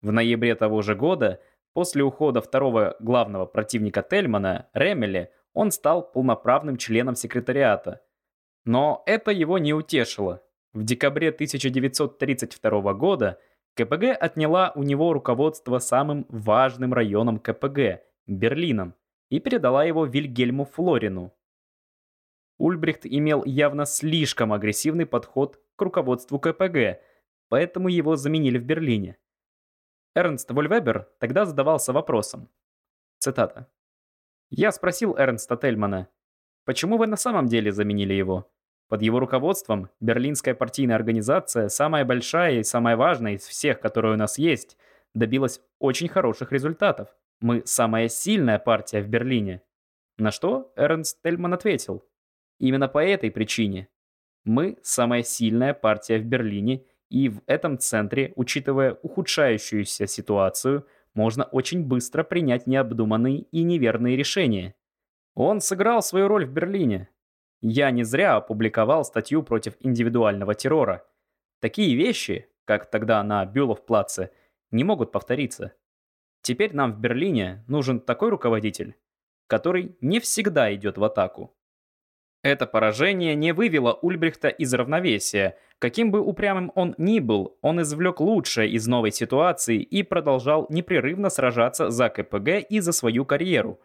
[0.00, 1.40] В ноябре того же года,
[1.72, 8.00] после ухода второго главного противника Тельмана, Ремеля, он стал полноправным членом секретариата.
[8.64, 10.40] Но это его не утешило.
[10.72, 13.40] В декабре 1932 года
[13.74, 18.94] КПГ отняла у него руководство самым важным районом КПГ– Берлином,
[19.30, 21.34] и передала его Вильгельму Флорину.
[22.58, 27.00] Ульбрихт имел явно слишком агрессивный подход к руководству КПГ,
[27.48, 29.16] поэтому его заменили в Берлине.
[30.14, 32.48] Эрнст Вольвебер тогда задавался вопросом.
[33.18, 33.68] Цитата.
[34.50, 36.08] «Я спросил Эрнста Тельмана,
[36.64, 38.50] почему вы на самом деле заменили его?
[38.88, 44.16] Под его руководством Берлинская партийная организация, самая большая и самая важная из всех, которые у
[44.16, 44.76] нас есть,
[45.14, 47.08] добилась очень хороших результатов.
[47.40, 49.62] Мы самая сильная партия в Берлине».
[50.16, 52.04] На что Эрнст Тельман ответил–
[52.58, 53.88] Именно по этой причине
[54.44, 61.84] мы самая сильная партия в Берлине, и в этом центре, учитывая ухудшающуюся ситуацию, можно очень
[61.84, 64.74] быстро принять необдуманные и неверные решения.
[65.34, 67.08] Он сыграл свою роль в Берлине.
[67.60, 71.04] Я не зря опубликовал статью против индивидуального террора.
[71.60, 74.30] Такие вещи, как тогда на Бюлов-плаце,
[74.70, 75.74] не могут повториться.
[76.42, 78.96] Теперь нам в Берлине нужен такой руководитель,
[79.48, 81.57] который не всегда идет в атаку.
[82.42, 85.58] Это поражение не вывело Ульбрихта из равновесия.
[85.78, 91.30] Каким бы упрямым он ни был, он извлек лучшее из новой ситуации и продолжал непрерывно
[91.30, 93.80] сражаться за КПГ и за свою карьеру.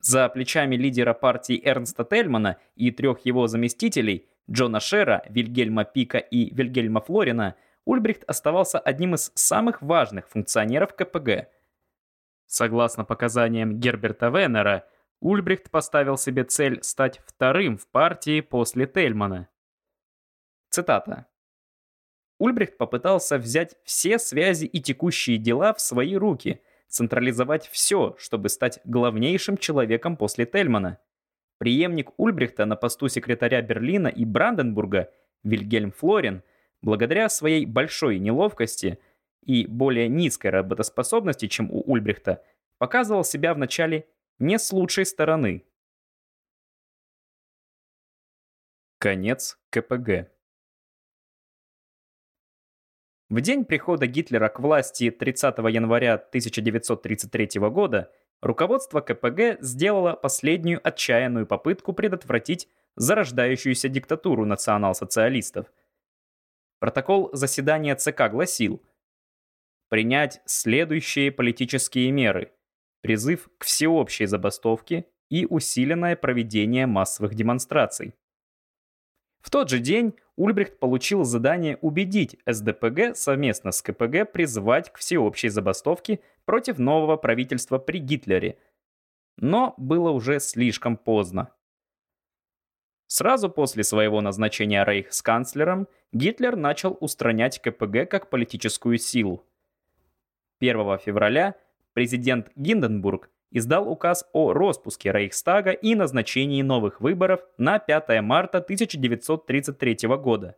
[0.00, 6.54] За плечами лидера партии Эрнста Тельмана и трех его заместителей, Джона Шера, Вильгельма Пика и
[6.54, 7.56] Вильгельма Флорина,
[7.86, 11.48] Ульбрихт оставался одним из самых важных функционеров КПГ.
[12.46, 14.84] Согласно показаниям Герберта Веннера,
[15.24, 19.48] Ульбрихт поставил себе цель стать вторым в партии после Тельмана.
[20.68, 21.28] Цитата.
[22.38, 28.80] Ульбрихт попытался взять все связи и текущие дела в свои руки, централизовать все, чтобы стать
[28.84, 30.98] главнейшим человеком после Тельмана.
[31.56, 35.10] Преемник Ульбрихта на посту секретаря Берлина и Бранденбурга,
[35.42, 36.42] Вильгельм Флорин,
[36.82, 38.98] благодаря своей большой неловкости
[39.40, 42.44] и более низкой работоспособности, чем у Ульбрихта,
[42.76, 44.06] показывал себя в начале
[44.38, 45.64] не с лучшей стороны.
[48.98, 50.30] Конец КПГ.
[53.28, 61.46] В день прихода Гитлера к власти 30 января 1933 года руководство КПГ сделало последнюю отчаянную
[61.46, 65.72] попытку предотвратить зарождающуюся диктатуру национал-социалистов.
[66.80, 68.82] Протокол заседания ЦК гласил
[69.88, 72.52] принять следующие политические меры–
[73.04, 78.14] призыв к всеобщей забастовке и усиленное проведение массовых демонстраций.
[79.42, 85.50] В тот же день Ульбрихт получил задание убедить СДПГ совместно с КПГ призывать к всеобщей
[85.50, 88.56] забастовке против нового правительства при Гитлере.
[89.36, 91.50] Но было уже слишком поздно.
[93.06, 99.44] Сразу после своего назначения рейхсканцлером Гитлер начал устранять КПГ как политическую силу.
[100.60, 101.56] 1 февраля
[101.94, 110.08] президент Гинденбург издал указ о распуске Рейхстага и назначении новых выборов на 5 марта 1933
[110.18, 110.56] года.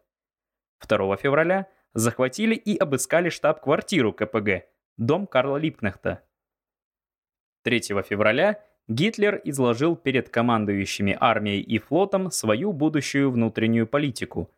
[0.86, 4.64] 2 февраля захватили и обыскали штаб-квартиру КПГ,
[4.96, 6.22] дом Карла Липкнехта.
[7.62, 14.52] 3 февраля Гитлер изложил перед командующими армией и флотом свою будущую внутреннюю политику.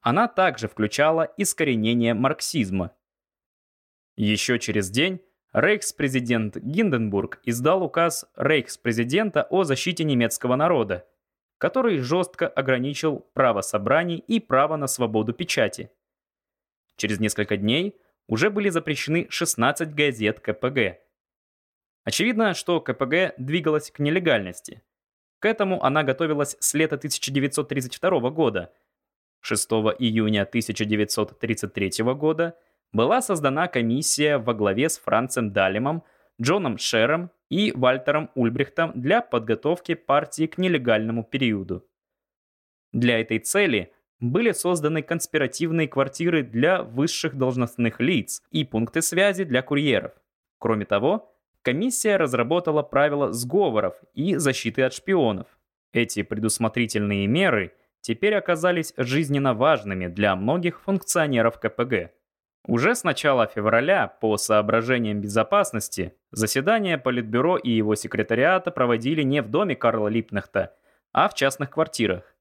[0.00, 2.92] Она также включала искоренение марксизма.
[4.16, 5.20] Еще через день
[5.52, 11.08] Рейхспрезидент Гинденбург издал указ Рейхспрезидента о защите немецкого народа,
[11.58, 15.90] который жестко ограничил право собраний и право на свободу печати.
[16.96, 17.96] Через несколько дней
[18.28, 21.00] уже были запрещены 16 газет КПГ.
[22.04, 24.82] Очевидно, что КПГ двигалась к нелегальности.
[25.40, 28.72] К этому она готовилась с лета 1932 года.
[29.40, 32.56] 6 июня 1933 года–
[32.92, 36.02] была создана комиссия во главе с Францем Далемом,
[36.40, 41.84] Джоном Шером и Вальтером Ульбрихтом для подготовки партии к нелегальному периоду.
[42.92, 49.62] Для этой цели были созданы конспиративные квартиры для высших должностных лиц и пункты связи для
[49.62, 50.12] курьеров.
[50.58, 55.46] Кроме того, комиссия разработала правила сговоров и защиты от шпионов.
[55.92, 62.12] Эти предусмотрительные меры теперь оказались жизненно важными для многих функционеров КПГ.
[62.66, 69.48] Уже с начала февраля, по соображениям безопасности, заседания Политбюро и его секретариата проводили не в
[69.48, 70.74] доме Карла Липнехта,
[71.12, 72.36] а в частных квартирах.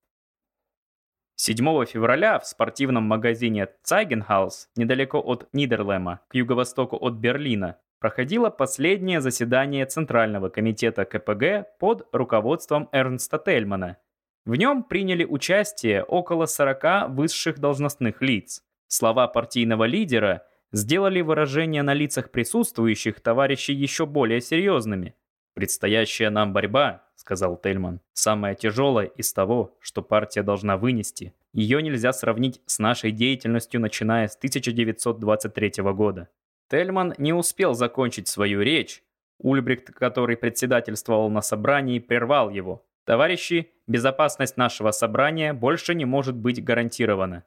[1.37, 9.21] 7 февраля в спортивном магазине Цайгенхаус, недалеко от Нидерлема, к юго-востоку от Берлина, проходило последнее
[9.21, 13.97] заседание Центрального комитета КПГ под руководством Эрнста Тельмана.
[14.45, 18.61] В нем приняли участие около 40 высших должностных лиц.
[18.89, 25.13] Слова партийного лидера сделали выражения на лицах присутствующих товарищей еще более серьезными.
[25.53, 31.35] «Предстоящая нам борьба»,— сказал Тельман,— «самая тяжелая из того, что партия должна вынести.
[31.53, 36.27] Ее нельзя сравнить с нашей деятельностью, начиная с 1923 года».
[36.67, 39.03] Тельман не успел закончить свою речь.
[39.37, 42.87] Ульбрихт, который председательствовал на собрании, прервал его.
[43.05, 47.43] «Товарищи, безопасность нашего собрания больше не может быть гарантирована.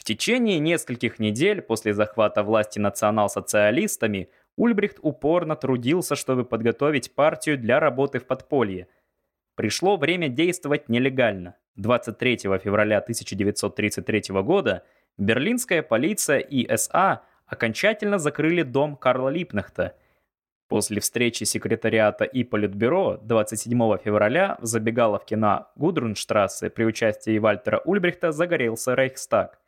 [0.00, 7.78] В течение нескольких недель после захвата власти национал-социалистами Ульбрихт упорно трудился, чтобы подготовить партию для
[7.80, 8.88] работы в подполье.
[9.56, 11.56] Пришло время действовать нелегально.
[11.76, 14.84] 23 февраля 1933 года
[15.18, 19.96] берлинская полиция и СА окончательно закрыли дом Карла Липнахта.
[20.66, 28.32] После встречи секретариата и политбюро 27 февраля в забегаловке на Гудрунштрассе при участии Вальтера Ульбрихта
[28.32, 29.60] загорелся Рейхстаг.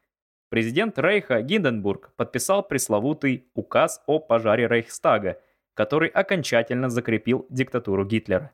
[0.53, 5.41] Президент Рейха Гинденбург подписал пресловутый указ о пожаре Рейхстага,
[5.73, 8.53] который окончательно закрепил диктатуру Гитлера.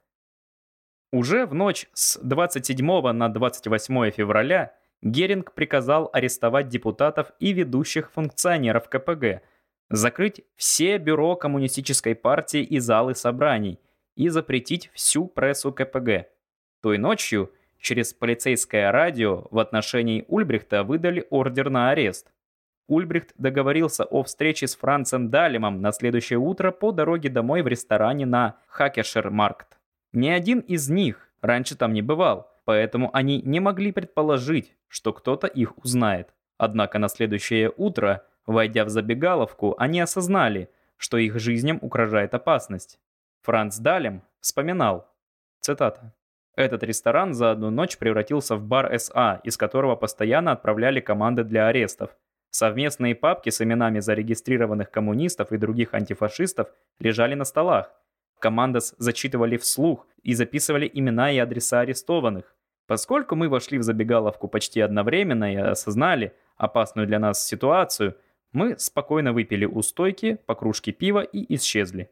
[1.11, 8.89] Уже в ночь с 27 на 28 февраля Геринг приказал арестовать депутатов и ведущих функционеров
[8.89, 9.43] КПГ,
[9.91, 13.81] закрыть все бюро коммунистической партии и залы собраний
[14.15, 16.29] и запретить всю прессу КПГ.
[16.81, 22.33] Той ночью через полицейское радио в отношении Ульбрихта выдали ордер на арест.
[22.89, 28.27] Ульбрихт договорился о встрече с Францем Далемом на следующее утро по дороге домой в ресторане
[28.27, 29.79] на Хакешермаркт.
[30.13, 35.47] Ни один из них раньше там не бывал, поэтому они не могли предположить, что кто-то
[35.47, 36.31] их узнает.
[36.57, 42.99] Однако на следующее утро, войдя в забегаловку, они осознали, что их жизням угрожает опасность.
[43.43, 45.09] Франц Далем вспоминал,
[45.61, 46.13] цитата,
[46.59, 51.69] «Этот ресторан за одну ночь превратился в бар СА, из которого постоянно отправляли команды для
[51.69, 52.11] арестов.
[52.51, 56.67] Совместные папки с именами зарегистрированных коммунистов и других антифашистов
[56.99, 57.93] лежали на столах.
[58.41, 62.57] Командос зачитывали вслух и записывали имена и адреса арестованных.
[62.89, 68.17] Поскольку мы вошли в забегаловку почти одновременно и осознали опасную для нас ситуацию,
[68.51, 72.11] мы спокойно выпили у стойки по кружке пива и исчезли.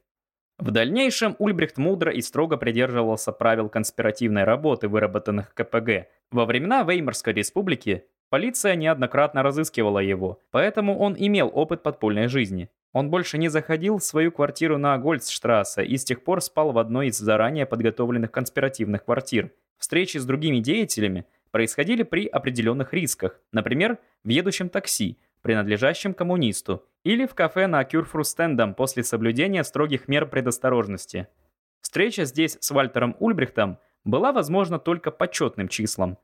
[0.58, 6.08] В дальнейшем Ульбрихт мудро и строго придерживался правил конспиративной работы, выработанных КПГ.
[6.30, 12.70] Во времена Веймарской республики полиция неоднократно разыскивала его, поэтому он имел опыт подпольной жизни.
[12.92, 16.78] Он больше не заходил в свою квартиру на Гольцштрассе и с тех пор спал в
[16.78, 23.98] одной из заранее подготовленных конспиративных квартир– Встречи с другими деятелями происходили при определенных рисках, например,
[24.24, 31.28] в едущем такси, принадлежащем коммунисту, или в кафе на Кюрфрустендом после соблюдения строгих мер предосторожности.
[31.80, 36.18] Встреча здесь с Вальтером Ульбрихтом была возможна только почетным числом.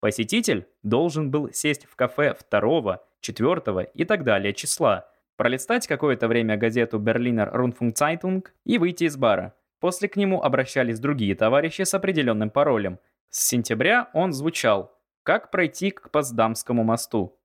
[0.00, 6.58] Посетитель должен был сесть в кафе второго, четвертого и так далее числа, пролистать какое-то время
[6.58, 9.54] газету Berliner Rundfunkzeitung и выйти из бара.
[9.78, 12.98] После к нему обращались другие товарищи с определенным паролем.
[13.30, 17.39] С сентября он звучал «Как пройти к Поздамскому мосту?».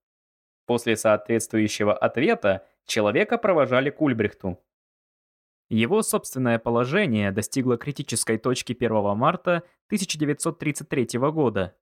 [0.66, 4.60] После соответствующего ответа человека провожали к Ульбрихту.
[5.70, 11.76] Его собственное положение достигло критической точки 1 марта 1933 года,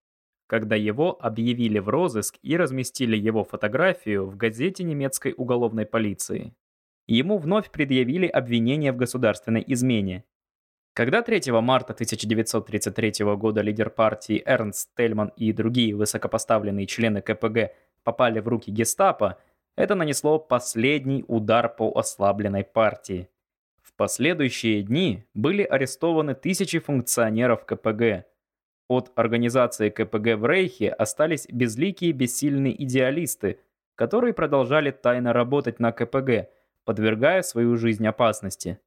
[0.48, 6.56] когда его объявили в розыск и разместили его фотографию в газете немецкой уголовной полиции.
[7.08, 10.24] Ему вновь предъявили обвинение в государственной измене.
[10.94, 17.72] Когда 3 марта 1933 года лидер партии Эрнст Тельман и другие высокопоставленные члены КПГ
[18.04, 19.38] попали в руки гестапо,
[19.76, 23.30] это нанесло последний удар по ослабленной партии.
[23.82, 28.26] В последующие дни были арестованы тысячи функционеров КПГ.
[28.88, 33.60] От организации КПГ в Рейхе остались безликие бессильные идеалисты,
[33.96, 36.50] которые продолжали тайно работать на КПГ,
[36.86, 38.80] подвергая свою жизнь опасности.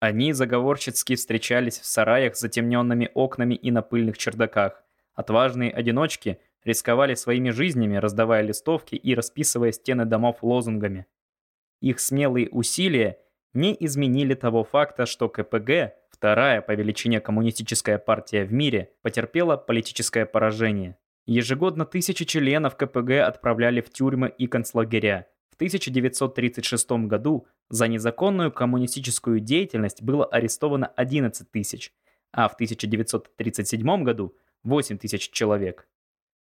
[0.00, 4.82] Они заговорщицки встречались в сараях с затемненными окнами и на пыльных чердаках.
[5.14, 11.06] Отважные одиночки рисковали своими жизнями, раздавая листовки и расписывая стены домов лозунгами.
[11.80, 13.18] Их смелые усилия
[13.52, 20.26] не изменили того факта, что КПГ, вторая по величине коммунистическая партия в мире, потерпела политическое
[20.26, 20.96] поражение.
[21.26, 25.26] Ежегодно тысячи членов КПГ отправляли в тюрьмы и концлагеря.
[25.50, 31.92] В 1936 году за незаконную коммунистическую деятельность было арестовано 11 тысяч,
[32.32, 34.34] а в 1937 году
[34.64, 35.86] 8 тысяч человек.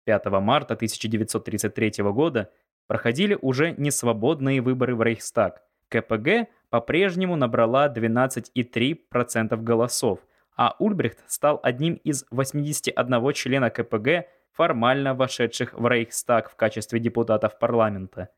[0.05, 2.51] 5 марта 1933 года
[2.87, 5.61] проходили уже несвободные выборы в Рейхстаг.
[5.89, 10.19] КПГ по-прежнему набрала 12,3% голосов,
[10.55, 17.59] а Ульбрихт стал одним из 81 члена КПГ, формально вошедших в Рейхстаг в качестве депутатов
[17.59, 18.29] парламента.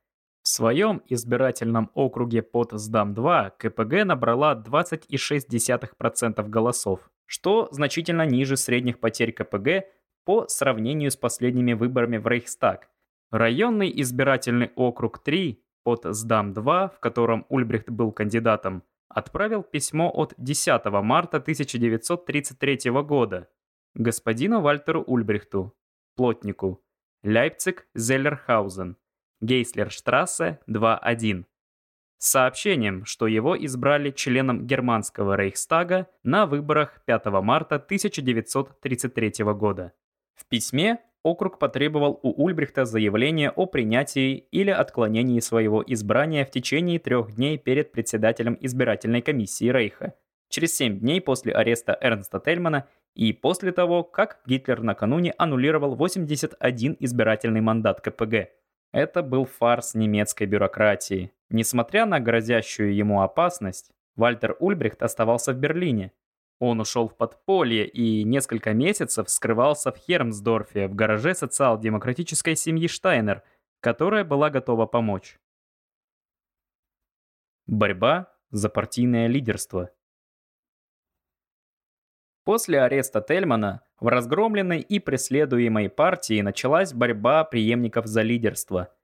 [0.42, 9.34] В своем избирательном округе под СДАМ-2 КПГ набрала 20,6% голосов, что значительно ниже средних потерь
[9.34, 9.84] КПГ
[10.28, 12.90] по сравнению с последними выборами в Рейхстаг.
[13.32, 20.84] Районный избирательный округ 3 под СДАМ-2, в котором Ульбрихт был кандидатом, отправил письмо от 10
[21.02, 23.50] марта 1933 года
[23.94, 25.74] господину Вальтеру Ульбрихту,
[26.18, 26.84] плотнику,
[27.24, 28.98] Лейпциг-Зеллерхаузен,
[29.40, 31.46] Гейслерштрассе 2.1
[32.18, 39.94] с сообщением, что его избрали членом германского Рейхстага на выборах 5 марта 1933 года.
[40.38, 47.00] В письме округ потребовал у Ульбрихта заявления о принятии или отклонении своего избрания в течение
[47.00, 50.14] трех дней перед председателем избирательной комиссии Рейха,
[50.50, 56.98] через семь дней после ареста Эрнста Тельмана и после того, как Гитлер накануне аннулировал 81
[57.00, 58.50] избирательный мандат КПГ.
[58.94, 61.32] Это был фарс немецкой бюрократии.
[61.50, 66.12] Несмотря на грозящую ему опасность, Вальтер Ульбрихт оставался в Берлине.
[66.60, 73.44] Он ушел в подполье и несколько месяцев скрывался в Хермсдорфе в гараже социал-демократической семьи Штайнер,
[73.80, 75.40] которая была готова помочь.
[77.68, 79.92] Борьба за партийное лидерство.
[82.44, 88.96] После ареста Тельмана в разгромленной и преследуемой партии началась борьба преемников за лидерство.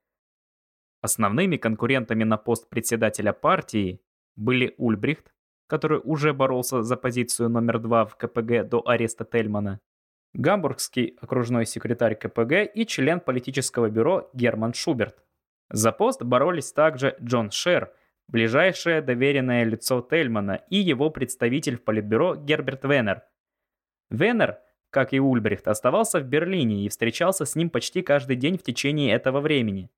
[1.02, 4.02] Основными конкурентами на пост председателя партии
[4.38, 5.34] были Ульбрихт,
[5.74, 9.80] который уже боролся за позицию номер два в КПГ до ареста Тельмана,
[10.34, 15.24] гамбургский окружной секретарь КПГ и член политического бюро Герман Шуберт.
[15.72, 17.92] За пост боролись также Джон Шер,
[18.28, 23.24] ближайшее доверенное лицо Тельмана и его представитель в политбюро Герберт Веннер.
[24.12, 24.60] Веннер,
[24.92, 29.16] как и Ульбрихт, оставался в Берлине и встречался с ним почти каждый день в течение
[29.16, 29.90] этого времени.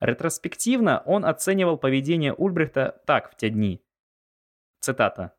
[0.00, 3.82] Ретроспективно он оценивал поведение Ульбрихта так в те дни.
[4.80, 5.34] Цитата.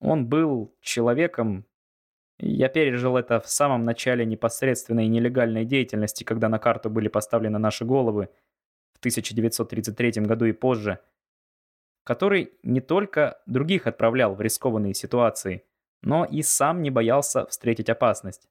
[0.00, 1.66] «Он был человеком...
[2.38, 7.84] Я пережил это в самом начале непосредственной нелегальной деятельности, когда на карту были поставлены наши
[7.84, 8.30] головы
[8.94, 11.00] в 1933 году и позже,
[12.04, 15.64] который не только других отправлял в рискованные ситуации,
[16.02, 18.48] но и сам не боялся встретить опасность.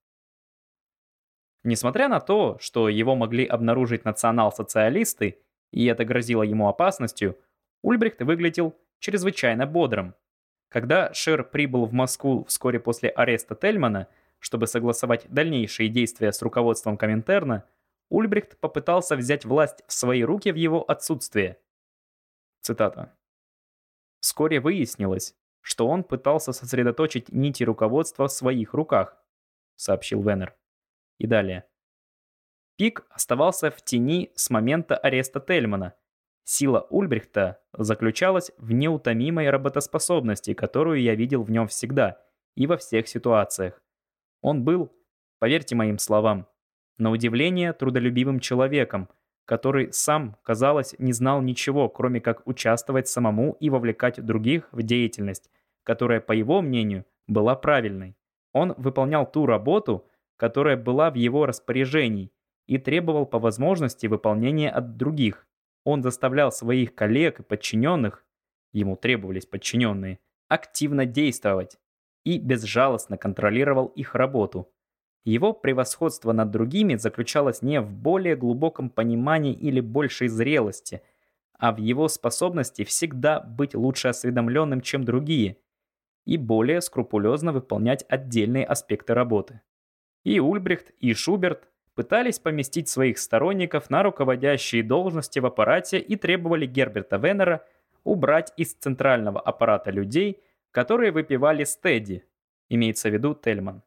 [1.63, 5.41] Несмотря на то, что его могли обнаружить национал-социалисты,
[5.71, 7.37] и это грозило ему опасностью,
[7.81, 10.15] Ульбрихт выглядел чрезвычайно бодрым.
[10.69, 14.07] Когда Шер прибыл в Москву вскоре после ареста Тельмана,
[14.39, 17.65] чтобы согласовать дальнейшие действия с руководством Коминтерна,
[18.09, 21.57] Ульбрихт попытался взять власть в свои руки в его отсутствие.
[22.61, 23.15] Цитата.
[24.19, 29.17] Вскоре выяснилось, что он пытался сосредоточить нити руководства в своих руках,
[29.75, 30.55] сообщил Веннер.
[31.19, 31.65] И далее.
[32.77, 35.95] Пик оставался в тени с момента ареста Тельмана.
[36.51, 42.17] Сила Ульбрихта заключалась в неутомимой работоспособности, которую я видел в нем всегда
[42.55, 43.79] и во всех ситуациях.
[44.41, 44.91] Он был,
[45.37, 46.47] поверьте моим словам,
[46.97, 49.09] на удивление трудолюбивым человеком,
[49.45, 55.51] который сам, казалось, не знал ничего, кроме как участвовать самому и вовлекать других в деятельность,
[55.83, 58.17] которая, по его мнению, была правильной.
[58.53, 62.31] Он выполнял ту работу, которая была в его распоряжении,
[62.65, 65.45] и требовал по возможности выполнения от других.
[65.83, 68.25] Он заставлял своих коллег и подчиненных,
[68.71, 71.77] ему требовались подчиненные, активно действовать
[72.23, 74.71] и безжалостно контролировал их работу.
[75.23, 81.01] Его превосходство над другими заключалось не в более глубоком понимании или большей зрелости,
[81.53, 85.57] а в его способности всегда быть лучше осведомленным, чем другие,
[86.25, 89.61] и более скрупулезно выполнять отдельные аспекты работы.
[90.23, 91.67] И Ульбрихт, и Шуберт
[91.99, 97.65] пытались поместить своих сторонников на руководящие должности в аппарате и требовали Герберта Веннера
[98.05, 100.41] убрать из центрального аппарата людей,
[100.71, 102.23] которые выпивали стеди,
[102.69, 103.83] имеется в виду Тельман.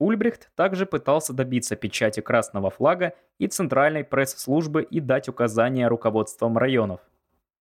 [0.00, 6.98] Ульбрихт также пытался добиться печати красного флага и центральной пресс-службы и дать указания руководствам районов.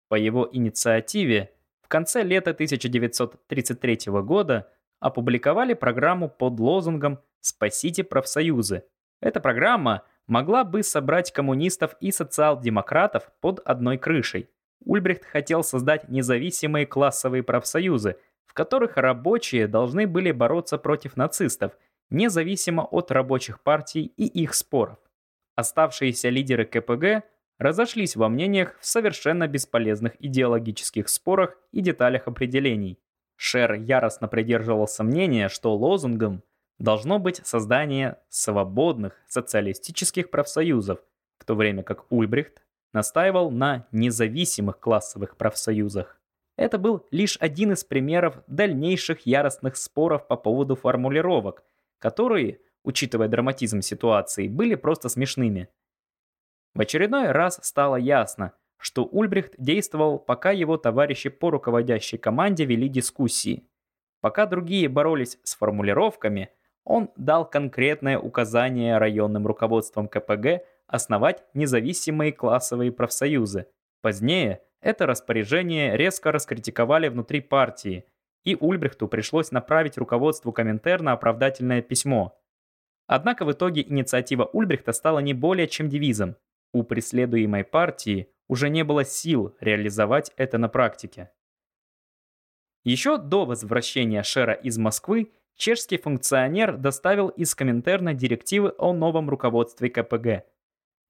[0.07, 1.53] По его инициативе
[1.83, 4.67] в конце лета 1933 года
[4.99, 8.81] опубликовали программу под лозунгом «Спасите профсоюзы».
[9.21, 14.49] Эта программа могла бы собрать коммунистов и социал-демократов под одной крышей.
[14.85, 21.73] Ульбрихт хотел создать независимые классовые профсоюзы, в которых рабочие должны были бороться против нацистов,
[22.09, 24.97] независимо от рабочих партий и их споров.
[25.55, 27.25] Оставшиеся лидеры КПГ
[27.57, 32.97] разошлись во мнениях в совершенно бесполезных идеологических спорах и деталях определений.
[33.35, 36.43] Шер яростно придерживался мнения, что лозунгом
[36.79, 40.99] должно быть создание свободных социалистических профсоюзов,
[41.37, 42.63] в то время как Ульбрихт
[42.93, 46.19] настаивал на независимых классовых профсоюзах.
[46.57, 51.63] Это был лишь один из примеров дальнейших яростных споров по поводу формулировок,
[51.99, 55.69] которые, учитывая драматизм ситуации, были просто смешными.
[56.73, 62.87] В очередной раз стало ясно, что Ульбрихт действовал, пока его товарищи по руководящей команде вели
[62.87, 63.67] дискуссии.
[64.21, 66.49] Пока другие боролись с формулировками,
[66.89, 73.67] он дал конкретное указание районным руководствам КПГ основать независимые классовые профсоюзы.
[74.01, 78.05] Позднее это распоряжение резко раскритиковали внутри партии,
[78.43, 82.35] и Ульбрихту пришлось направить руководству Коминтерна оправдательное письмо.
[83.05, 86.37] Однако в итоге инициатива Ульбрихта стала не более чем девизом.
[86.73, 91.29] У преследуемой партии уже не было сил реализовать это на практике.
[92.83, 99.89] Еще до возвращения Шера из Москвы чешский функционер доставил из Коминтерна директивы о новом руководстве
[99.89, 100.45] КПГ.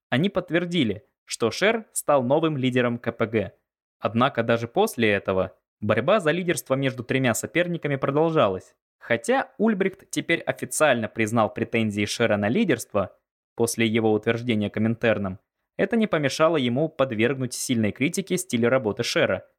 [0.09, 3.53] Они подтвердили, что Шер стал новым лидером КПГ.
[3.99, 8.75] Однако даже после этого борьба за лидерство между тремя соперниками продолжалась.
[8.97, 13.15] Хотя Ульбрихт теперь официально признал претензии Шера на лидерство
[13.55, 15.37] после его утверждения Коминтерном,
[15.77, 19.45] это не помешало ему подвергнуть сильной критике стиль работы Шера–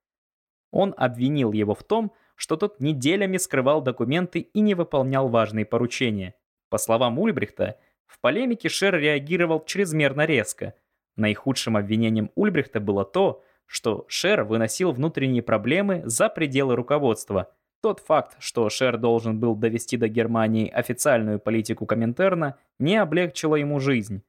[0.70, 6.34] он обвинил его в том, что тот неделями скрывал документы и не выполнял важные поручения.
[6.70, 10.72] По словам Ульбрихта, в полемике Шер реагировал чрезмерно резко.
[11.16, 17.52] Наихудшим обвинением Ульбрихта было то, что Шер выносил внутренние проблемы за пределы руководства.
[17.82, 23.80] Тот факт, что Шер должен был довести до Германии официальную политику Коминтерна, не облегчило ему
[23.80, 24.22] жизнь.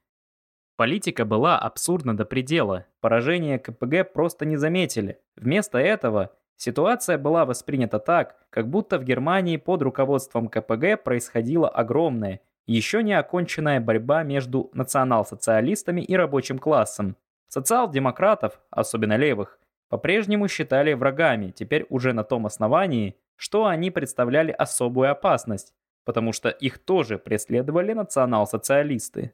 [0.76, 5.22] Политика была абсурдна до предела, поражение КПГ просто не заметили.
[5.38, 12.42] Вместо этого ситуация была воспринята так, как будто в Германии под руководством КПГ происходила огромная,
[12.68, 17.18] еще не оконченная борьба между национал-социалистами и рабочим классом.
[17.48, 19.60] Социал-демократов, особенно левых,
[19.90, 25.74] по-прежнему считали врагами, теперь уже на том основании, что они представляли особую опасность,
[26.06, 29.34] потому что их тоже преследовали национал-социалисты.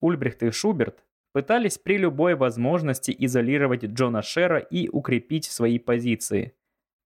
[0.00, 1.04] Ульбрихт и Шуберт
[1.34, 6.54] пытались при любой возможности изолировать Джона Шера и укрепить свои позиции.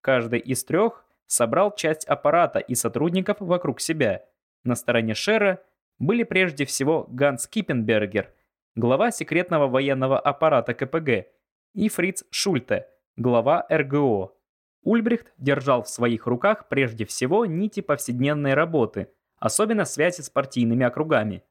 [0.03, 4.27] Каждый из трех собрал часть аппарата и сотрудников вокруг себя.
[4.65, 5.63] На стороне Шера
[5.99, 8.31] были прежде всего Ганс Киппенбергер,
[8.77, 11.27] глава секретного военного аппарата КПГ,
[11.75, 14.35] и Фриц Шульте, глава РГО.
[14.83, 19.09] Ульбрихт держал в своих руках прежде всего нити повседневной работы,
[19.39, 21.45] особенно связи с партийными округами.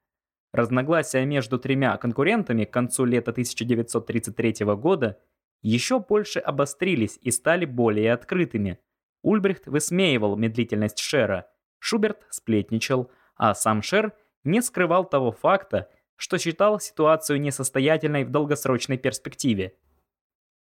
[0.53, 5.19] Разногласия между тремя конкурентами к концу лета 1933 года
[5.61, 8.79] еще больше обострились и стали более открытыми.
[9.23, 16.79] Ульбрихт высмеивал медлительность Шера, Шуберт сплетничал, а сам Шер не скрывал того факта, что считал
[16.79, 19.75] ситуацию несостоятельной в долгосрочной перспективе.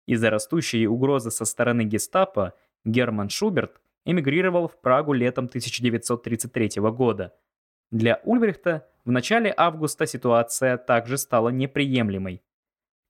[0.06, 2.54] Из-за растущей угрозы со стороны гестапо
[2.84, 7.34] Герман Шуберт эмигрировал в Прагу летом 1933 года.
[7.94, 12.42] Для Ульбрихта в начале августа ситуация также стала неприемлемой.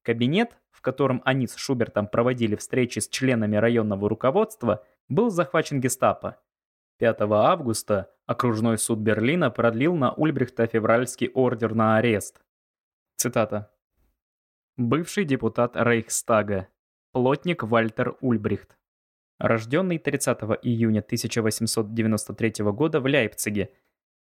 [0.01, 6.38] Кабинет, в котором они с Шубертом проводили встречи с членами районного руководства, был захвачен гестапо.
[6.97, 12.41] 5 августа окружной суд Берлина продлил на Ульбрихта февральский ордер на арест.
[13.15, 13.71] Цитата.
[14.75, 16.67] Бывший депутат Рейхстага,
[17.13, 18.77] плотник Вальтер Ульбрихт.
[19.39, 23.71] Рожденный 30 июня 1893 года в Лейпциге,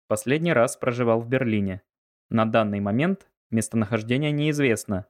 [0.08, 1.82] Последний раз проживал в Берлине.
[2.28, 5.06] На данный момент местонахождение неизвестно.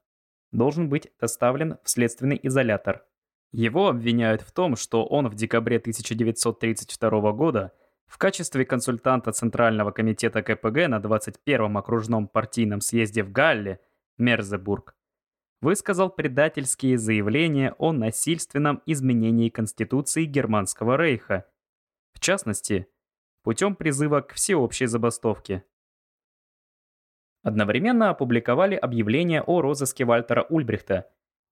[0.50, 3.04] Должен быть доставлен в следственный изолятор.
[3.52, 7.72] Его обвиняют в том, что он в декабре 1932 года
[8.06, 13.80] в качестве консультанта Центрального комитета КПГ на 21-м окружном партийном съезде в Галле,
[14.18, 14.94] Мерзебург,
[15.62, 21.46] высказал предательские заявления о насильственном изменении Конституции Германского рейха.
[22.12, 22.86] В частности,
[23.42, 25.64] путем призыва к всеобщей забастовке.
[27.42, 31.10] Одновременно опубликовали объявление о розыске Вальтера Ульбрихта.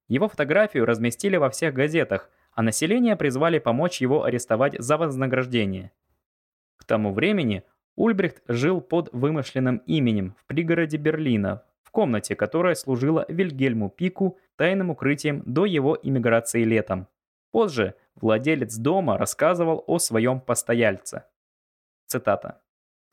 [0.09, 5.93] Его фотографию разместили во всех газетах, а население призвали помочь его арестовать за вознаграждение.
[6.77, 7.65] К тому времени
[7.97, 14.91] Ульбрихт жил под вымышленным именем в пригороде Берлина, в комнате, которая служила Вильгельму Пику тайным
[14.91, 17.09] укрытием до его иммиграции летом.
[17.51, 21.25] Позже владелец дома рассказывал о своем постояльце.
[22.11, 22.61] Цитата.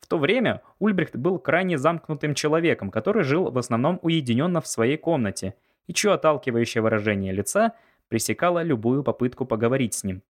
[0.00, 4.96] В то время Ульбрихт был крайне замкнутым человеком, который жил в основном уединенно в своей
[4.96, 5.54] комнате,
[5.86, 7.74] и чье отталкивающее выражение лица
[8.08, 10.24] пресекало любую попытку поговорить с ним.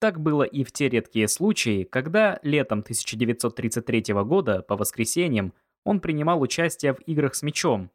[0.00, 5.52] Так было и в те редкие случаи, когда летом 1933 года по воскресеньям
[5.84, 7.88] он принимал участие в играх с мячом,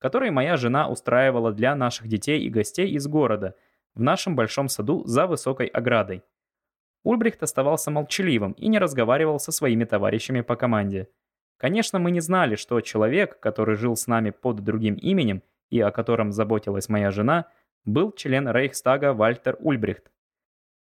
[0.00, 3.54] которые моя жена устраивала для наших детей и гостей из города
[3.94, 6.24] в нашем большом саду за высокой оградой.
[7.02, 11.08] Ульбрихт оставался молчаливым и не разговаривал со своими товарищами по команде.
[11.56, 15.90] Конечно, мы не знали, что человек, который жил с нами под другим именем и о
[15.90, 17.50] котором заботилась моя жена,
[17.84, 20.10] был член Рейхстага Вальтер Ульбрихт.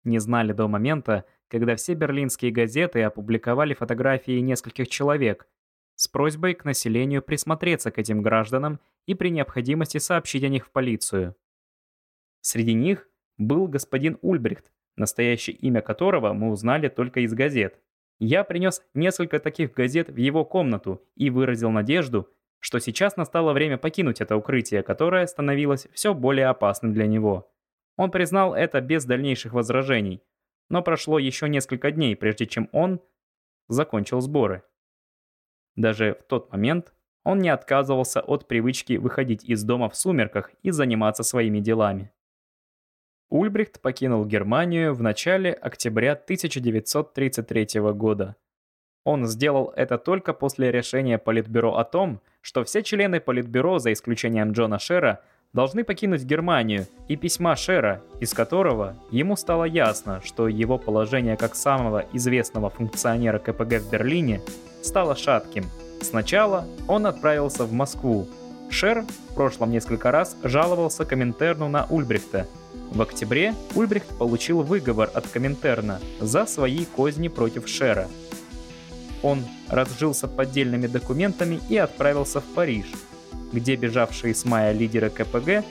[0.03, 5.47] Не знали до момента, когда все берлинские газеты опубликовали фотографии нескольких человек
[5.95, 10.71] с просьбой к населению присмотреться к этим гражданам и при необходимости сообщить о них в
[10.71, 11.35] полицию.
[12.41, 17.79] Среди них был господин Ульбрихт, настоящее имя которого мы узнали только из газет.
[18.19, 22.29] Я принес несколько таких газет в его комнату и выразил надежду,
[22.59, 27.51] что сейчас настало время покинуть это укрытие, которое становилось все более опасным для него.
[27.97, 30.23] Он признал это без дальнейших возражений,
[30.69, 33.01] но прошло еще несколько дней, прежде чем он
[33.67, 34.63] закончил сборы.
[35.75, 36.93] Даже в тот момент
[37.23, 42.11] он не отказывался от привычки выходить из дома в сумерках и заниматься своими делами.
[43.29, 48.35] Ульбрихт покинул Германию в начале октября 1933 года.
[49.03, 54.51] Он сделал это только после решения Политбюро о том, что все члены Политбюро, за исключением
[54.51, 55.21] Джона Шера,
[55.53, 61.55] должны покинуть Германию, и письма Шера, из которого ему стало ясно, что его положение как
[61.55, 64.41] самого известного функционера КПГ в Берлине
[64.83, 65.65] стало шатким.
[66.01, 68.27] Сначала он отправился в Москву.
[68.69, 72.45] Шер в прошлом несколько раз жаловался Коминтерну на Ульбрихта.
[72.91, 78.07] В октябре Ульбрихт получил выговор от Коминтерна за свои козни против Шера.
[79.21, 82.85] Он разжился поддельными документами и отправился в Париж,
[83.51, 85.65] где бежавшие с мая лидеры КПГ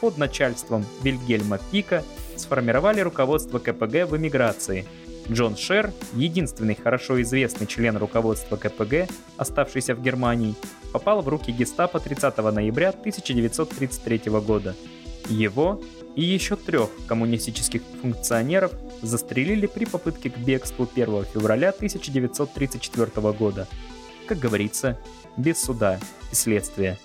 [0.00, 2.04] под начальством Вильгельма Пика
[2.36, 4.86] сформировали руководство КПГ в эмиграции.
[5.28, 10.54] Джон Шер, единственный хорошо известный член руководства КПГ, оставшийся в Германии,
[10.92, 14.74] попал в руки гестапо 30 ноября 1933 года.
[15.28, 15.80] Его
[16.16, 23.66] и еще трех коммунистических функционеров застрелили при попытке к бегству 1 февраля 1934 года.
[24.26, 24.98] Как говорится,
[25.36, 25.98] без суда
[26.30, 26.98] и следствия.